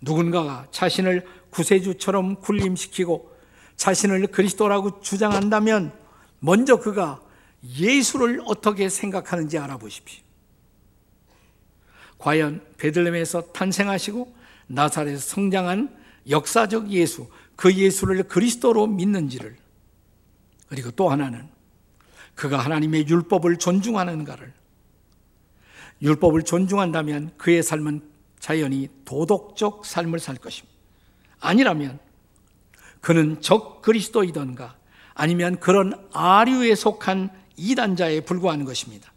누군가가 0.00 0.68
자신을 0.70 1.26
구세주처럼 1.50 2.36
군림시키고 2.36 3.30
자신을 3.76 4.28
그리스도라고 4.28 5.02
주장한다면 5.02 5.92
먼저 6.40 6.76
그가 6.76 7.20
예수를 7.62 8.40
어떻게 8.46 8.88
생각하는지 8.88 9.58
알아보십시오. 9.58 10.22
과연 12.16 12.64
베들렘에서 12.78 13.52
탄생하시고 13.52 14.34
나사렛에서 14.68 15.20
성장한 15.20 15.94
역사적 16.30 16.90
예수, 16.90 17.28
그 17.54 17.74
예수를 17.74 18.22
그리스도로 18.22 18.86
믿는지를 18.86 19.58
그리고 20.70 20.90
또 20.92 21.10
하나는 21.10 21.46
그가 22.34 22.58
하나님의 22.60 23.08
율법을 23.08 23.58
존중하는가를 23.58 24.54
율법을 26.00 26.44
존중한다면 26.44 27.32
그의 27.36 27.62
삶은 27.62 28.07
자연히 28.38 28.88
도덕적 29.04 29.84
삶을 29.84 30.20
살 30.20 30.36
것입니다. 30.36 30.76
아니라면 31.40 31.98
그는 33.00 33.40
적 33.40 33.82
그리스도이던가 33.82 34.76
아니면 35.14 35.58
그런 35.58 36.08
아류에 36.12 36.74
속한 36.74 37.30
이단자에 37.56 38.20
불과한 38.20 38.64
것입니다. 38.64 39.12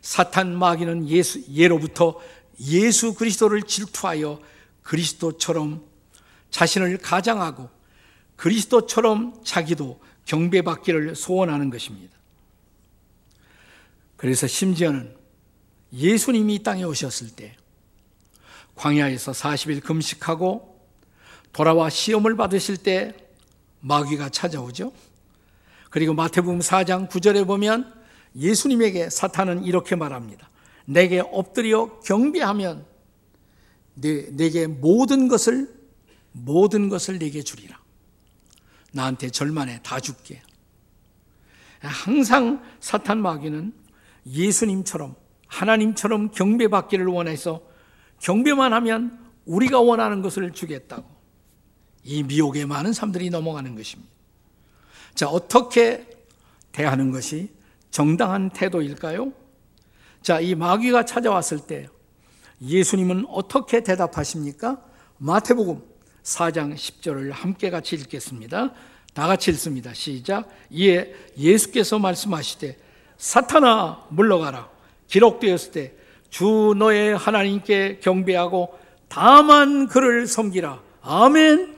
사탄 0.00 0.56
마귀는 0.56 1.08
예수, 1.08 1.42
예로부터 1.52 2.18
예수 2.60 3.14
그리스도를 3.14 3.62
질투하여 3.62 4.40
그리스도처럼 4.82 5.84
자신을 6.50 6.98
가장하고 6.98 7.68
그리스도처럼 8.36 9.40
자기도 9.44 10.00
경배받기를 10.24 11.14
소원하는 11.14 11.70
것입니다. 11.70 12.16
그래서 14.16 14.46
심지어는 14.46 15.16
예수님이 15.92 16.56
이 16.56 16.62
땅에 16.62 16.84
오셨을 16.84 17.30
때 17.30 17.56
광야에서 18.78 19.32
40일 19.32 19.82
금식하고 19.82 20.78
돌아와 21.52 21.90
시험을 21.90 22.36
받으실 22.36 22.76
때 22.76 23.14
마귀가 23.80 24.28
찾아오죠. 24.30 24.92
그리고 25.90 26.14
마태복음 26.14 26.60
4장 26.60 27.08
9절에 27.08 27.46
보면 27.46 27.92
예수님에게 28.36 29.10
사탄은 29.10 29.64
이렇게 29.64 29.96
말합니다. 29.96 30.48
내게 30.84 31.20
엎드려 31.20 31.98
경배하면 32.00 32.86
내, 33.94 34.30
내게 34.30 34.66
모든 34.66 35.28
것을 35.28 35.76
모든 36.32 36.88
것을 36.88 37.18
내게 37.18 37.42
주리라. 37.42 37.78
나한테 38.92 39.30
절만해 39.30 39.80
다 39.82 39.98
줄게. 39.98 40.40
항상 41.80 42.62
사탄 42.80 43.20
마귀는 43.20 43.72
예수님처럼 44.26 45.16
하나님처럼 45.46 46.30
경배받기를 46.30 47.06
원해서 47.06 47.67
경배만 48.20 48.72
하면 48.72 49.18
우리가 49.44 49.80
원하는 49.80 50.22
것을 50.22 50.52
주겠다고 50.52 51.04
이 52.04 52.22
미혹에 52.22 52.64
많은 52.64 52.92
사람들이 52.92 53.30
넘어가는 53.30 53.74
것입니다. 53.74 54.10
자, 55.14 55.28
어떻게 55.28 56.06
대하는 56.72 57.10
것이 57.10 57.50
정당한 57.90 58.50
태도일까요? 58.50 59.32
자, 60.22 60.40
이 60.40 60.54
마귀가 60.54 61.04
찾아왔을 61.04 61.60
때 61.60 61.88
예수님은 62.60 63.26
어떻게 63.28 63.82
대답하십니까? 63.82 64.82
마태복음 65.18 65.82
4장 66.22 66.74
10절을 66.74 67.30
함께 67.32 67.70
같이 67.70 67.96
읽겠습니다. 67.96 68.72
다 69.14 69.26
같이 69.26 69.50
읽습니다. 69.50 69.92
시작. 69.94 70.48
이에 70.70 71.14
예수께서 71.36 71.98
말씀하시되 71.98 72.76
사탄아 73.16 74.06
물러가라. 74.10 74.70
기록되었을 75.08 75.72
때 75.72 75.97
주 76.30 76.74
너의 76.76 77.16
하나님께 77.16 78.00
경배하고 78.00 78.78
다만 79.08 79.88
그를 79.88 80.26
섬기라. 80.26 80.80
아멘. 81.02 81.76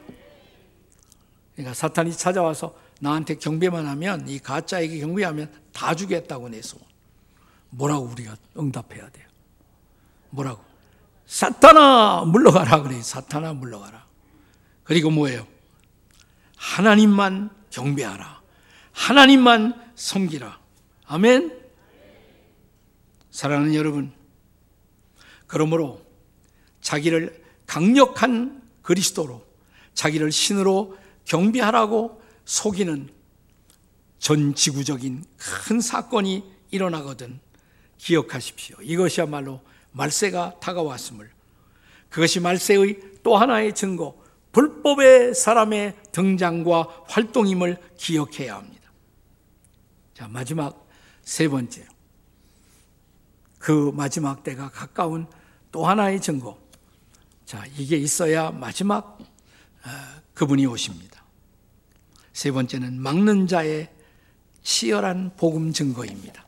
그러니까 1.54 1.74
사탄이 1.74 2.12
찾아와서 2.16 2.74
나한테 3.00 3.36
경배만 3.36 3.86
하면 3.86 4.28
이 4.28 4.38
가짜에게 4.38 4.98
경배하면 5.00 5.50
다 5.72 5.94
주겠다고 5.94 6.48
내소. 6.48 6.78
뭐라고 7.70 8.06
우리가 8.06 8.36
응답해야 8.58 9.08
돼요? 9.10 9.26
뭐라고? 10.30 10.62
사탄아 11.26 12.24
물러가라 12.26 12.82
그래. 12.82 13.00
사탄아 13.00 13.52
물러가라. 13.54 14.04
그리고 14.82 15.10
뭐예요? 15.10 15.46
하나님만 16.56 17.50
경배하라. 17.70 18.40
하나님만 18.92 19.92
섬기라. 19.94 20.58
아멘. 21.06 21.60
사랑하는 23.30 23.74
여러분, 23.74 24.12
그러므로 25.50 26.00
자기를 26.80 27.42
강력한 27.66 28.62
그리스도로 28.82 29.44
자기를 29.94 30.30
신으로 30.30 30.96
경배하라고 31.24 32.22
속이는 32.44 33.08
전 34.20 34.54
지구적인 34.54 35.24
큰 35.36 35.80
사건이 35.80 36.44
일어나거든 36.70 37.40
기억하십시오. 37.98 38.76
이것이야말로 38.80 39.60
말세가 39.90 40.60
다가왔음을 40.60 41.28
그것이 42.10 42.38
말세의 42.38 43.00
또 43.24 43.36
하나의 43.36 43.74
증거 43.74 44.22
불법의 44.52 45.34
사람의 45.34 45.96
등장과 46.12 47.06
활동임을 47.08 47.76
기억해야 47.96 48.54
합니다. 48.54 48.92
자, 50.14 50.28
마지막 50.28 50.88
세 51.22 51.48
번째. 51.48 51.88
그 53.58 53.90
마지막 53.92 54.44
때가 54.44 54.70
가까운 54.70 55.26
또 55.72 55.87
하나의 55.87 56.20
증거. 56.20 56.59
자, 57.44 57.64
이게 57.76 57.96
있어야 57.96 58.50
마지막 58.50 59.18
어, 59.20 59.88
그분이 60.35 60.66
오십니다. 60.66 61.24
세 62.33 62.50
번째는 62.52 63.00
막는 63.00 63.46
자의 63.46 63.90
치열한 64.62 65.33
복음 65.37 65.72
증거입니다. 65.72 66.44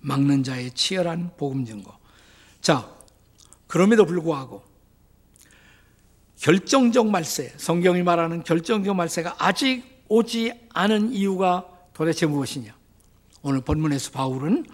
막는 0.00 0.44
자의 0.44 0.70
치열한 0.70 1.32
복음 1.36 1.64
증거. 1.64 1.98
자, 2.60 2.88
그럼에도 3.66 4.06
불구하고 4.06 4.62
결정적 6.38 7.08
말세, 7.08 7.52
성경이 7.56 8.02
말하는 8.02 8.44
결정적 8.44 8.94
말세가 8.94 9.36
아직 9.38 10.04
오지 10.08 10.68
않은 10.72 11.12
이유가 11.12 11.66
도대체 11.92 12.26
무엇이냐? 12.26 12.76
오늘 13.42 13.60
본문에서 13.60 14.12
바울은 14.12 14.66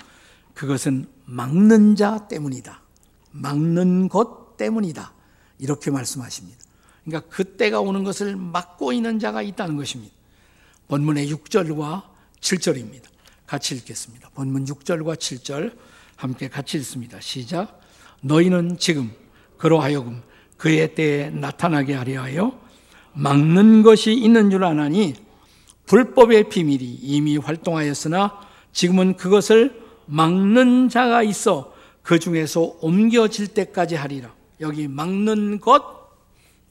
그것은 0.53 1.09
막는 1.25 1.97
자 1.97 2.29
때문이다. 2.29 2.84
막는 3.35 4.09
것 4.09 4.57
때문이다. 4.57 5.13
이렇게 5.59 5.91
말씀하십니다. 5.91 6.59
그러니까 7.05 7.29
그때가 7.29 7.81
오는 7.81 8.05
것을 8.05 8.37
막고 8.37 8.93
있는 8.93 9.19
자가 9.19 9.43
있다는 9.43 9.77
것입니다. 9.77 10.15
본문의 10.89 11.31
6절과 11.33 12.03
7절입니다. 12.41 13.05
같이 13.47 13.75
읽겠습니다. 13.75 14.31
본문 14.35 14.65
6절과 14.65 15.17
7절 15.17 15.77
함께 16.17 16.49
같이 16.49 16.79
읽습니다. 16.79 17.21
시작. 17.21 17.81
너희는 18.21 18.79
지금 18.79 19.13
그로 19.59 19.81
하여금 19.81 20.23
그의 20.57 20.95
때에 20.95 21.31
나타나게 21.31 21.95
하려 21.95 22.23
하여 22.23 22.59
막는 23.13 23.83
것이 23.83 24.13
있는 24.15 24.51
줄 24.51 24.65
아나니 24.65 25.15
불법의 25.87 26.49
비밀이 26.49 26.85
이미 26.85 27.37
활동하였으나 27.37 28.41
지금은 28.73 29.17
그것을 29.17 29.83
막는 30.07 30.89
자가 30.89 31.23
있어 31.23 31.74
그 32.05 32.19
중에서 32.19 32.77
옮겨질 32.81 33.49
때까지 33.49 33.97
하리라. 33.97 34.33
여기 34.61 34.87
막는 34.87 35.59
것, 35.59 35.83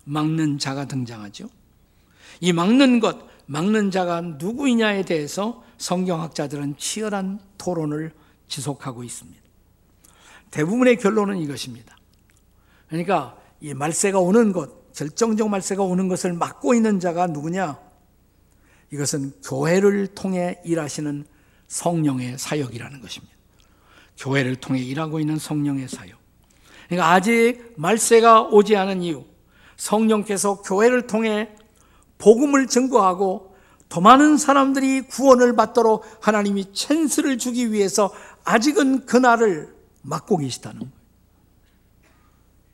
막는 0.06 0.60
자가 0.60 0.86
등장하죠. 0.86 1.50
이 2.40 2.54
막는 2.54 3.00
것, 3.00 3.18
막는 3.48 3.92
자가 3.92 4.22
누구이냐에 4.22 5.04
대해서 5.04 5.64
성경학자들은 5.80 6.78
치열한 6.78 7.40
토론을 7.58 8.14
지속하고 8.48 9.04
있습니다. 9.04 9.42
대부분의 10.52 10.98
결론은 10.98 11.40
이것입니다. 11.40 11.98
그러니까 12.88 13.36
이 13.60 13.74
말세가 13.74 14.20
오는 14.20 14.54
것, 14.54 14.94
결정적 14.94 15.50
말세가 15.50 15.82
오는 15.82 16.08
것을 16.10 16.34
막고 16.34 16.76
있는 16.76 17.00
자가 17.00 17.26
누구냐? 17.26 17.80
이것은 18.92 19.34
교회를 19.44 20.08
통해 20.14 20.62
일하시는 20.64 21.26
성령의 21.68 22.38
사역이라는 22.38 23.02
것입니다. 23.02 23.34
교회를 24.18 24.56
통해 24.58 24.82
일하고 24.82 25.20
있는 25.20 25.38
성령의 25.38 25.88
사역. 25.88 26.18
그러니까 26.88 27.12
아직 27.12 27.74
말세가 27.78 28.44
오지 28.44 28.76
않은 28.76 29.02
이유, 29.02 29.26
성령께서 29.78 30.62
교회를 30.62 31.08
통해 31.08 31.50
복음을 32.18 32.68
증거하고 32.68 33.56
더 33.90 34.02
많은 34.02 34.38
사람들이 34.38 35.02
구원을 35.02 35.56
받도록 35.56 36.06
하나님이 36.22 36.74
찬스를 36.74 37.38
주기 37.38 37.72
위해서 37.72 38.14
아직은 38.44 39.06
그날을 39.06 39.74
막고 40.02 40.38
계시다는 40.38 40.80
거예요. 40.80 41.04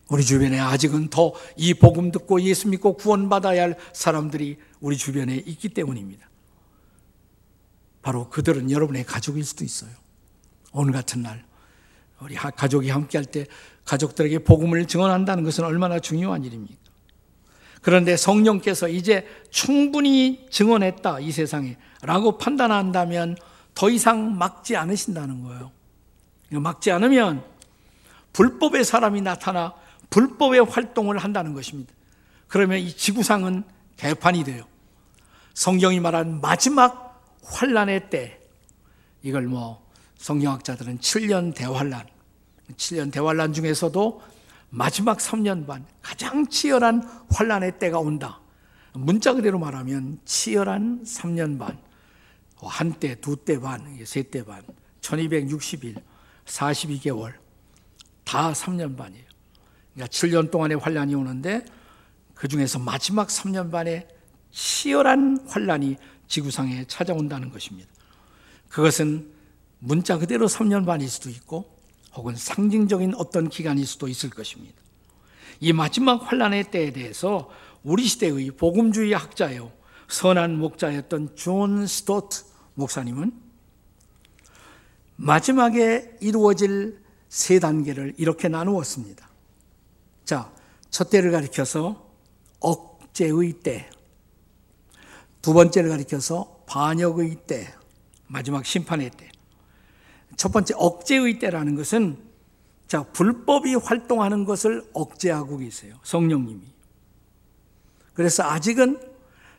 우리 0.10 0.24
주변에 0.24 0.60
아직은 0.60 1.10
더 1.10 1.34
이 1.56 1.74
복음 1.74 2.12
듣고 2.12 2.42
예수 2.42 2.68
믿고 2.68 2.94
구원받아야 2.94 3.62
할 3.62 3.78
사람들이 3.94 4.58
우리 4.80 4.98
주변에 4.98 5.36
있기 5.36 5.70
때문입니다. 5.70 6.28
바로 8.02 8.30
그들은 8.30 8.72
여러분의 8.72 9.06
가족일 9.06 9.44
수도 9.44 9.64
있어요. 9.64 9.92
오늘 10.72 10.94
같은 10.94 11.22
날 11.22 11.44
우리 12.20 12.36
가족이 12.36 12.90
함께 12.90 13.18
할 13.18 13.26
때 13.26 13.46
가족들에게 13.86 14.40
복음을 14.40 14.86
증언한다는 14.86 15.44
것은 15.44 15.64
얼마나 15.64 16.00
중요한 16.00 16.44
일입니까? 16.44 16.78
그런데 17.82 18.18
성령께서 18.18 18.88
이제 18.90 19.26
충분히 19.50 20.46
증언했다 20.52 21.22
이 21.22 21.32
세상에 21.32 21.78
라고 22.02 22.38
판단한다면 22.38 23.36
더 23.74 23.90
이상 23.90 24.38
막지 24.38 24.76
않으신다는 24.76 25.44
거예요. 25.44 25.72
막지 26.52 26.92
않으면 26.92 27.44
불법의 28.34 28.84
사람이 28.84 29.22
나타나 29.22 29.74
불법의 30.10 30.66
활동을 30.66 31.18
한다는 31.18 31.54
것입니다. 31.54 31.94
그러면 32.48 32.80
이 32.80 32.96
지구상은 32.96 33.64
개판이 33.98 34.44
돼요. 34.44 34.66
성경이 35.54 36.00
말한 36.00 36.42
마지막 36.42 37.24
환란의 37.44 38.10
때 38.10 38.40
이걸 39.24 39.48
뭐 39.48 39.89
성경학자들은 40.20 41.00
7년 41.00 41.56
대환란 41.56 42.06
7년 42.76 43.12
대환란 43.12 43.54
중에서도 43.54 44.22
마지막 44.70 45.18
3년 45.18 45.66
반 45.66 45.86
가장 46.02 46.46
치열한 46.48 47.02
환란의 47.32 47.80
때가 47.80 48.00
온다. 48.00 48.40
문자 48.94 49.34
그대로 49.34 49.58
말하면 49.58 50.20
치열한 50.26 51.04
3년 51.04 51.58
반. 51.58 51.80
한 52.62 52.92
때, 52.92 53.16
두 53.16 53.38
때 53.38 53.58
반, 53.58 53.98
세 54.04 54.22
때 54.24 54.44
반, 54.44 54.62
1260일, 55.00 56.04
42개월, 56.46 57.34
다 58.26 58.52
3년 58.52 58.98
반이에요. 58.98 59.24
그러니까 59.94 60.12
7년 60.12 60.52
동안의 60.52 60.78
환란이 60.78 61.16
오는데 61.16 61.64
그 62.36 62.50
중에서 62.50 62.78
마지막 62.78 63.30
3년 63.30 63.72
반에 63.72 64.06
치열한 64.52 65.46
환란이 65.48 65.96
지구상에 66.28 66.86
찾아온다는 66.88 67.50
것입니다. 67.50 67.90
그것은 68.68 69.39
문자 69.80 70.18
그대로 70.18 70.48
3년 70.48 70.86
반일 70.86 71.10
수도 71.10 71.30
있고 71.30 71.78
혹은 72.14 72.36
상징적인 72.36 73.16
어떤 73.16 73.50
기간일 73.50 73.86
수도 73.86 74.08
있을 74.08 74.30
것입니다. 74.30 74.76
이 75.60 75.74
마지막 75.74 76.16
환란의 76.16 76.72
때에 76.72 76.92
대해서 76.92 77.50
우리 77.84 78.06
시대의 78.06 78.52
복음주의 78.52 79.14
학자요 79.14 79.72
선한 80.08 80.58
목자였던 80.58 81.36
존 81.36 81.88
스토트 81.88 82.44
목사님은 82.76 83.32
마지막에 85.16 86.18
이루어질 86.22 87.02
세 87.28 87.60
단계를 87.60 88.16
이렇게 88.18 88.48
나누었습니다. 88.48 89.30
자, 90.26 90.52
첫 90.90 91.10
때를 91.10 91.32
가리켜서 91.32 92.10
억제의 92.60 93.54
때, 93.62 93.90
두 95.42 95.54
번째를 95.54 95.90
가리켜서 95.90 96.64
반역의 96.68 97.38
때, 97.48 97.74
마지막 98.28 98.66
심판의 98.66 99.12
때. 99.12 99.30
첫 100.40 100.54
번째 100.54 100.74
억제의 100.78 101.38
때라는 101.38 101.76
것은 101.76 102.18
자, 102.88 103.04
불법이 103.04 103.76
활동하는 103.76 104.46
것을 104.46 104.90
억제하고 104.94 105.58
계세요. 105.58 106.00
성령님이. 106.02 106.62
그래서 108.14 108.44
아직은 108.44 109.02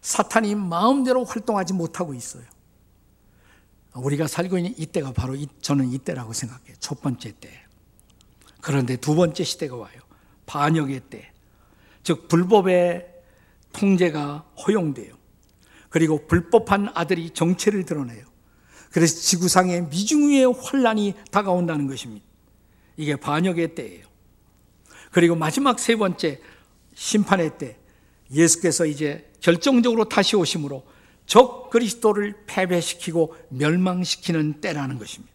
사탄이 0.01 0.55
마음대로 0.55 1.25
활동하지 1.25 1.75
못하고 1.75 2.15
있어요. 2.15 2.45
우리가 3.93 4.27
살고 4.27 4.57
있는 4.57 4.75
이때가 4.79 5.13
바로 5.13 5.35
이, 5.35 5.49
저는 5.61 5.93
이때라고 5.93 6.33
생각해요. 6.33 6.75
첫 6.81 7.03
번째 7.03 7.35
때. 7.39 7.51
그런데 8.63 8.97
두 8.97 9.15
번째 9.15 9.45
시대가 9.45 9.77
와요. 9.77 10.01
반역의 10.47 11.03
때. 11.11 11.31
즉, 12.03 12.27
불법의 12.27 13.07
통제가 13.75 14.47
허용돼요. 14.67 15.15
그리고 15.91 16.27
불법한 16.27 16.93
아들이 16.95 17.29
정체를 17.29 17.85
드러내요. 17.85 18.30
그래서 18.91 19.21
지구상에 19.21 19.83
미중위의 19.83 20.53
환란이 20.53 21.15
다가온다는 21.31 21.87
것입니다. 21.87 22.25
이게 22.97 23.17
반역의 23.17 23.75
때예요. 23.75 24.07
그리고 25.13 25.35
마지막 25.37 25.79
세 25.79 25.97
번째 25.97 26.41
심판의 26.95 27.59
때 27.59 27.77
예수께서 28.33 28.87
이제 28.87 29.31
결정적으로 29.41 30.09
다시 30.09 30.37
오심으로 30.37 30.85
적 31.27 31.71
그리스도를 31.71 32.35
패배시키고 32.47 33.37
멸망시키는 33.51 34.61
때라는 34.61 34.99
것입니다. 34.99 35.33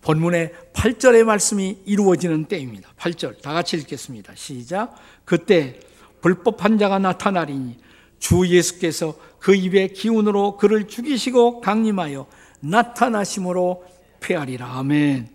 본문의 0.00 0.52
8절의 0.74 1.24
말씀이 1.24 1.78
이루어지는 1.84 2.44
때입니다. 2.44 2.90
8절 2.98 3.42
다 3.42 3.52
같이 3.52 3.76
읽겠습니다. 3.78 4.34
시작. 4.36 4.94
그때 5.24 5.80
불법한 6.20 6.78
자가 6.78 6.98
나타나리니 6.98 7.78
주 8.18 8.46
예수께서 8.46 9.14
그 9.38 9.54
입의 9.54 9.92
기운으로 9.92 10.56
그를 10.56 10.88
죽이시고 10.88 11.60
강림하여 11.60 12.26
나타나심으로 12.60 13.84
패하리라. 14.20 14.66
아멘. 14.78 15.28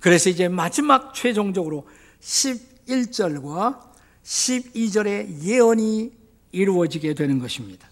그래서 0.00 0.30
이제 0.30 0.48
마지막 0.48 1.14
최종적으로 1.14 1.86
11절과 2.20 3.78
12절의 4.24 5.42
예언이 5.44 6.12
이루어지게 6.52 7.14
되는 7.14 7.38
것입니다. 7.38 7.88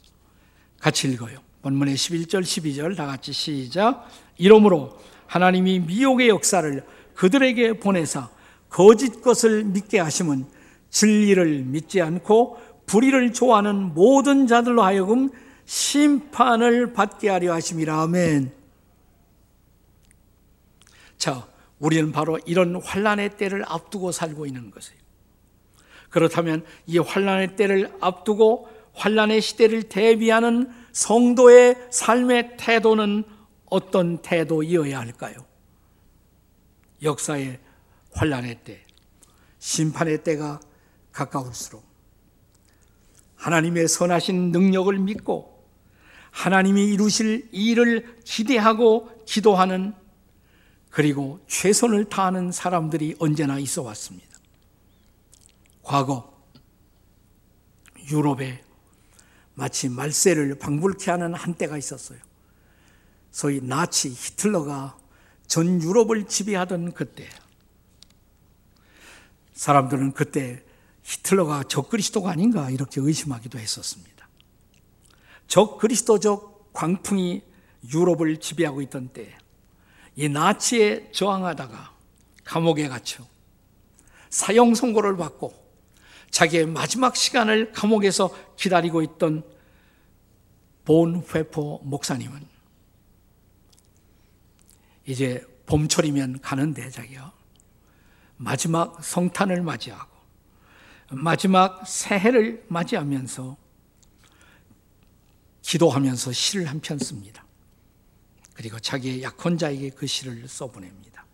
같이 0.80 1.08
읽어요. 1.08 1.38
본문의 1.62 1.94
11절, 1.94 2.42
12절 2.42 2.96
다 2.96 3.06
같이 3.06 3.32
시작. 3.32 4.08
이러므로 4.38 4.98
하나님이 5.26 5.80
미혹의 5.80 6.28
역사를 6.28 6.84
그들에게 7.14 7.74
보내사 7.74 8.30
거짓 8.68 9.20
것을 9.20 9.64
믿게 9.64 9.98
하심은 9.98 10.46
진리를 10.90 11.62
믿지 11.64 12.00
않고 12.00 12.58
불의를 12.90 13.32
좋아하는 13.32 13.94
모든 13.94 14.48
자들로 14.48 14.82
하여금 14.82 15.30
심판을 15.64 16.92
받게 16.92 17.28
하려 17.28 17.52
하심이라. 17.52 18.02
아멘. 18.02 18.52
자, 21.16 21.46
우리는 21.78 22.10
바로 22.10 22.40
이런 22.46 22.74
환란의 22.82 23.36
때를 23.36 23.64
앞두고 23.64 24.10
살고 24.10 24.44
있는 24.44 24.72
것이에요. 24.72 24.98
그렇다면 26.08 26.64
이 26.86 26.98
환란의 26.98 27.54
때를 27.54 27.96
앞두고 28.00 28.68
환란의 28.94 29.40
시대를 29.40 29.84
대비하는 29.84 30.68
성도의 30.90 31.76
삶의 31.92 32.56
태도는 32.56 33.22
어떤 33.66 34.18
태도이어야 34.20 34.98
할까요? 34.98 35.36
역사의 37.04 37.60
환란의 38.14 38.64
때, 38.64 38.84
심판의 39.60 40.24
때가 40.24 40.58
가까울수록 41.12 41.89
하나님의 43.40 43.88
선하신 43.88 44.52
능력을 44.52 44.96
믿고 44.98 45.66
하나님이 46.30 46.84
이루실 46.92 47.48
일을 47.52 48.20
기대하고 48.24 49.24
기도하는 49.24 49.94
그리고 50.90 51.40
최선을 51.46 52.04
다하는 52.04 52.52
사람들이 52.52 53.16
언제나 53.18 53.58
있어 53.58 53.82
왔습니다. 53.82 54.28
과거 55.82 56.38
유럽에 58.10 58.62
마치 59.54 59.88
말세를 59.88 60.58
방불케 60.58 61.10
하는 61.10 61.34
한때가 61.34 61.78
있었어요. 61.78 62.18
소위 63.30 63.60
나치 63.62 64.10
히틀러가 64.10 64.98
전 65.46 65.82
유럽을 65.82 66.26
지배하던 66.26 66.92
그때 66.92 67.28
사람들은 69.54 70.12
그때 70.12 70.62
히틀러가 71.10 71.64
적그리스도가 71.64 72.30
아닌가 72.30 72.70
이렇게 72.70 73.00
의심하기도 73.00 73.58
했었습니다. 73.58 74.28
적그리스도적 75.48 76.72
광풍이 76.72 77.42
유럽을 77.92 78.36
지배하고 78.36 78.80
있던 78.82 79.08
때이 79.08 80.28
나치에 80.28 81.10
저항하다가 81.10 81.96
감옥에 82.44 82.86
갇혀 82.86 83.24
사형 84.28 84.76
선고를 84.76 85.16
받고 85.16 85.52
자기의 86.30 86.66
마지막 86.66 87.16
시간을 87.16 87.72
감옥에서 87.72 88.30
기다리고 88.56 89.02
있던 89.02 89.42
본 90.84 91.24
회포 91.34 91.80
목사님은 91.82 92.46
이제 95.06 95.44
봄철이면 95.66 96.40
가는데 96.40 96.88
자기요. 96.90 97.32
마지막 98.36 99.02
성탄을 99.02 99.62
맞이하고 99.62 100.19
마지막 101.10 101.86
새해를 101.86 102.64
맞이하면서 102.68 103.56
기도하면서 105.62 106.32
시를 106.32 106.66
한 106.66 106.80
편 106.80 106.98
씁니다. 106.98 107.44
그리고 108.54 108.78
자기의 108.78 109.22
약혼자에게 109.22 109.90
그 109.90 110.06
시를 110.06 110.46
써보냅니다. 110.46 111.24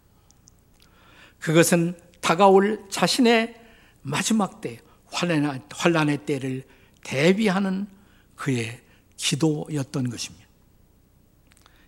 그것은 1.39 1.99
다가올 2.21 2.87
자신의 2.91 3.61
마지막 4.03 4.61
때, 4.61 4.81
환란의 5.11 6.27
때를 6.27 6.65
대비하는 7.03 7.87
그의 8.35 8.81
기도였던 9.17 10.11
것입니다. 10.11 10.47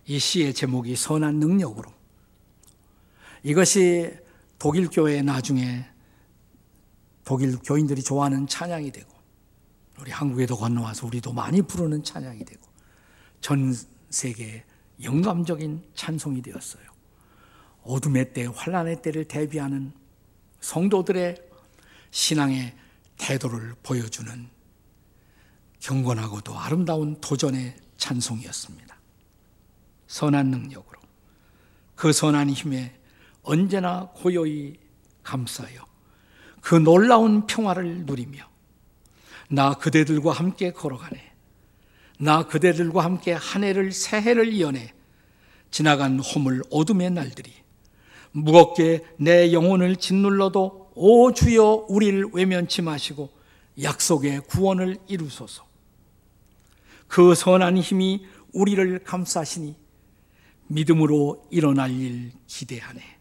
이 0.07 0.17
시의 0.17 0.53
제목이 0.53 0.95
선한 0.95 1.35
능력으로. 1.35 1.93
이것이 3.43 4.11
독일 4.57 4.89
교회 4.89 5.21
나중에 5.21 5.85
독일 7.29 7.59
교인들이 7.59 8.01
좋아하는 8.01 8.47
찬양이 8.47 8.91
되고 8.91 9.07
우리 9.99 10.09
한국에도 10.09 10.57
건너와서 10.57 11.05
우리도 11.05 11.31
많이 11.31 11.61
부르는 11.61 12.03
찬양이 12.03 12.43
되고 12.43 12.59
전 13.39 13.71
세계 14.09 14.65
영감적인 15.03 15.91
찬송이 15.93 16.41
되었어요. 16.41 16.83
어둠의 17.83 18.33
때, 18.33 18.47
환란의 18.51 19.03
때를 19.03 19.25
대비하는 19.25 19.93
성도들의 20.59 21.37
신앙의 22.09 22.75
태도를 23.19 23.75
보여주는 23.83 24.49
경건하고도 25.81 26.57
아름다운 26.57 27.21
도전의 27.21 27.75
찬송이었습니다. 27.97 28.97
선한 30.07 30.47
능력으로 30.47 30.99
그 31.93 32.11
선한 32.11 32.49
힘에 32.49 32.99
언제나 33.43 34.09
고요히 34.15 34.79
감싸요. 35.21 35.88
그 36.61 36.75
놀라운 36.75 37.47
평화를 37.47 38.05
누리며 38.05 38.47
나 39.49 39.73
그대들과 39.73 40.31
함께 40.31 40.71
걸어가네. 40.71 41.31
나 42.19 42.45
그대들과 42.47 43.03
함께 43.03 43.33
한 43.33 43.63
해를 43.63 43.91
새 43.91 44.21
해를 44.21 44.51
이어내 44.53 44.93
지나간 45.71 46.19
허물 46.19 46.63
어둠의 46.69 47.11
날들이 47.11 47.53
무겁게 48.31 49.05
내 49.17 49.53
영혼을 49.53 49.95
짓눌러도 49.95 50.91
오 50.95 51.31
주여 51.31 51.85
우리를 51.87 52.29
외면치 52.33 52.81
마시고 52.81 53.29
약속의 53.81 54.41
구원을 54.41 54.97
이루소서. 55.07 55.65
그 57.07 57.33
선한 57.33 57.77
힘이 57.77 58.25
우리를 58.53 59.03
감싸시니 59.03 59.75
믿음으로 60.67 61.47
일어날 61.49 61.91
일 61.91 62.31
기대하네. 62.47 63.18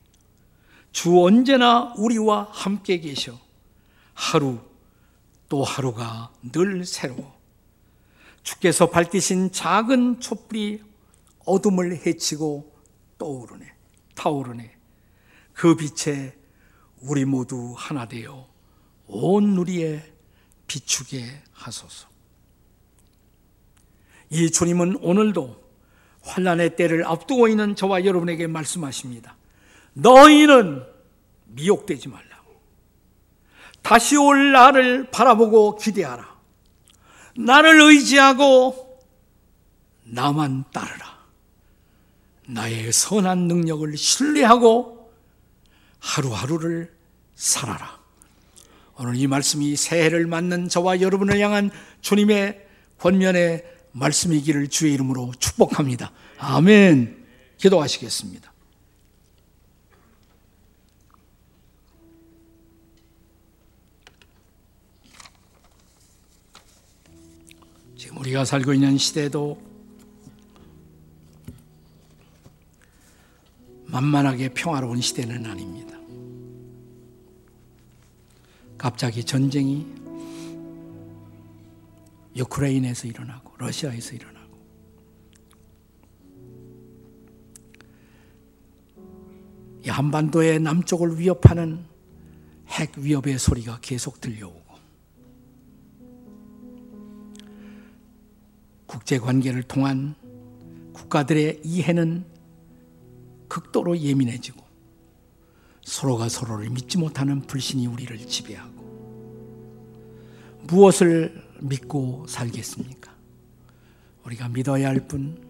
주 0.92 1.22
언제나 1.22 1.92
우리와 1.96 2.48
함께 2.50 2.98
계셔. 2.98 3.38
하루 4.14 4.58
또 5.48 5.62
하루가 5.62 6.32
늘 6.52 6.84
새로워. 6.84 7.38
주께서 8.42 8.90
밝히신 8.90 9.52
작은 9.52 10.20
촛불이 10.20 10.82
어둠을 11.44 12.04
헤치고 12.04 12.74
떠오르네. 13.18 13.72
타오르네. 14.14 14.76
그 15.52 15.76
빛에 15.76 16.36
우리 17.00 17.24
모두 17.24 17.74
하나 17.76 18.06
되어 18.06 18.48
온 19.06 19.54
누리에 19.54 20.02
비추게 20.66 21.24
하소서. 21.52 22.08
이 24.30 24.50
주님은 24.50 24.98
오늘도 25.00 25.68
환란의 26.20 26.76
때를 26.76 27.06
앞두고 27.06 27.48
있는 27.48 27.74
저와 27.74 28.04
여러분에게 28.04 28.46
말씀하십니다. 28.46 29.37
너희는 29.98 30.84
미혹되지 31.46 32.08
말라. 32.08 32.28
다시 33.82 34.16
올 34.16 34.52
나를 34.52 35.10
바라보고 35.10 35.76
기대하라. 35.76 36.36
나를 37.36 37.80
의지하고 37.80 39.00
나만 40.04 40.64
따르라. 40.72 41.18
나의 42.46 42.92
선한 42.92 43.48
능력을 43.48 43.96
신뢰하고 43.96 45.10
하루하루를 46.00 46.94
살아라. 47.34 47.98
오늘 48.98 49.16
이 49.16 49.26
말씀이 49.26 49.76
새해를 49.76 50.26
맞는 50.26 50.68
저와 50.68 51.00
여러분을 51.00 51.38
향한 51.40 51.70
주님의 52.00 52.66
권면의 52.98 53.64
말씀이기를 53.92 54.68
주의 54.68 54.92
이름으로 54.94 55.32
축복합니다. 55.38 56.12
아멘. 56.38 57.26
기도하시겠습니다. 57.58 58.52
우리가 68.18 68.44
살고 68.44 68.74
있는 68.74 68.98
시대도 68.98 69.56
만만하게 73.86 74.50
평화로운 74.50 75.00
시대는 75.00 75.46
아닙니다. 75.46 75.96
갑자기 78.76 79.24
전쟁이 79.24 79.86
유크레인에서 82.36 83.08
일어나고 83.08 83.54
러시아에서 83.58 84.14
일어나고 84.14 84.58
이 89.84 89.88
한반도의 89.88 90.60
남쪽을 90.60 91.18
위협하는 91.18 91.84
핵 92.68 92.98
위협의 92.98 93.38
소리가 93.38 93.78
계속 93.80 94.20
들려오고 94.20 94.67
국제 98.98 99.16
관계를 99.20 99.62
통한 99.62 100.16
국가들의 100.92 101.60
이해는 101.62 102.24
극도로 103.46 103.96
예민해지고 103.96 104.60
서로가 105.84 106.28
서로를 106.28 106.68
믿지 106.70 106.98
못하는 106.98 107.40
불신이 107.42 107.86
우리를 107.86 108.18
지배하고 108.18 108.82
무엇을 110.64 111.40
믿고 111.60 112.26
살겠습니까? 112.28 113.14
우리가 114.24 114.48
믿어야 114.48 114.88
할 114.88 115.06
분, 115.06 115.46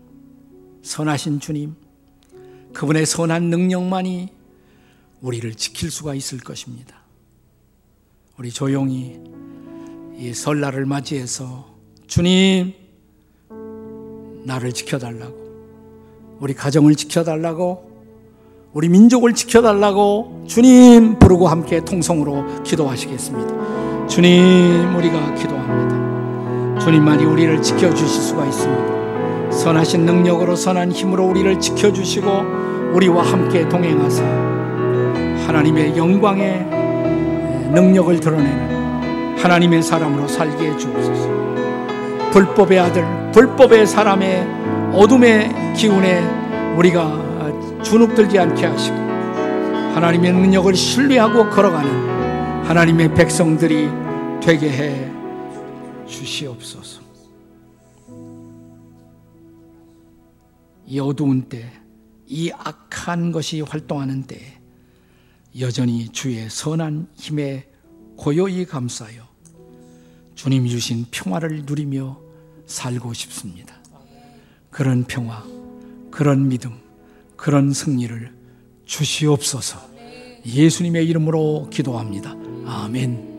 선하신 0.82 1.40
주님, 1.40 1.74
그분의 2.74 3.06
선한 3.06 3.44
능력만이 3.44 4.28
우리를 5.22 5.54
지킬 5.54 5.90
수가 5.90 6.14
있을 6.14 6.38
것입니다. 6.40 7.00
우리 8.37 8.50
조용히 8.50 9.18
이 10.18 10.34
설날을 10.34 10.84
맞이해서 10.84 11.78
주님, 12.06 12.88
나를 14.48 14.72
지켜달라고, 14.72 15.34
우리 16.40 16.54
가정을 16.54 16.94
지켜달라고, 16.94 17.88
우리 18.72 18.88
민족을 18.88 19.34
지켜달라고 19.34 20.44
주님 20.46 21.18
부르고 21.18 21.48
함께 21.48 21.80
통성으로 21.84 22.62
기도하시겠습니다. 22.62 24.06
주님, 24.08 24.96
우리가 24.96 25.34
기도합니다. 25.34 26.78
주님만이 26.80 27.24
우리를 27.24 27.62
지켜주실 27.62 28.22
수가 28.22 28.46
있습니다. 28.46 29.52
선하신 29.52 30.06
능력으로 30.06 30.56
선한 30.56 30.92
힘으로 30.92 31.26
우리를 31.26 31.61
지켜주시고 31.61 32.28
우리와 32.94 33.22
함께 33.22 33.68
동행하사 33.68 34.22
하나님의 35.46 35.96
영광의 35.96 36.64
능력을 37.74 38.20
드러내는 38.20 39.37
하나님의 39.38 39.82
사람으로 39.82 40.28
살게 40.28 40.70
해주옵소서. 40.70 41.47
불법의 42.32 42.78
아들, 42.78 43.32
불법의 43.32 43.86
사람의 43.86 44.94
어둠의 44.94 45.74
기운에 45.74 46.74
우리가 46.76 47.82
주눅들지 47.82 48.38
않게 48.38 48.66
하시고 48.66 48.96
하나님의 48.96 50.32
능력을 50.32 50.74
신뢰하고 50.74 51.50
걸어가는 51.50 52.64
하나님의 52.64 53.14
백성들이 53.14 53.88
되게 54.42 54.70
해 54.70 55.10
주시옵소서. 56.06 57.02
이 60.86 61.00
어두운 61.00 61.42
때, 61.48 61.70
이 62.26 62.50
악한 62.50 63.32
것이 63.32 63.60
활동하는 63.60 64.22
때, 64.22 64.38
여전히 65.58 66.08
주의 66.08 66.48
선한 66.48 67.08
힘에 67.14 67.68
고요히 68.16 68.64
감싸여 68.64 69.27
주님이 70.38 70.70
주신 70.70 71.05
평화를 71.11 71.64
누리며 71.66 72.16
살고 72.64 73.12
싶습니다. 73.12 73.74
그런 74.70 75.03
평화, 75.03 75.42
그런 76.12 76.48
믿음, 76.48 76.79
그런 77.37 77.72
승리를 77.72 78.33
주시옵소서. 78.85 79.81
예수님의 80.46 81.09
이름으로 81.09 81.68
기도합니다. 81.72 82.37
아멘. 82.66 83.38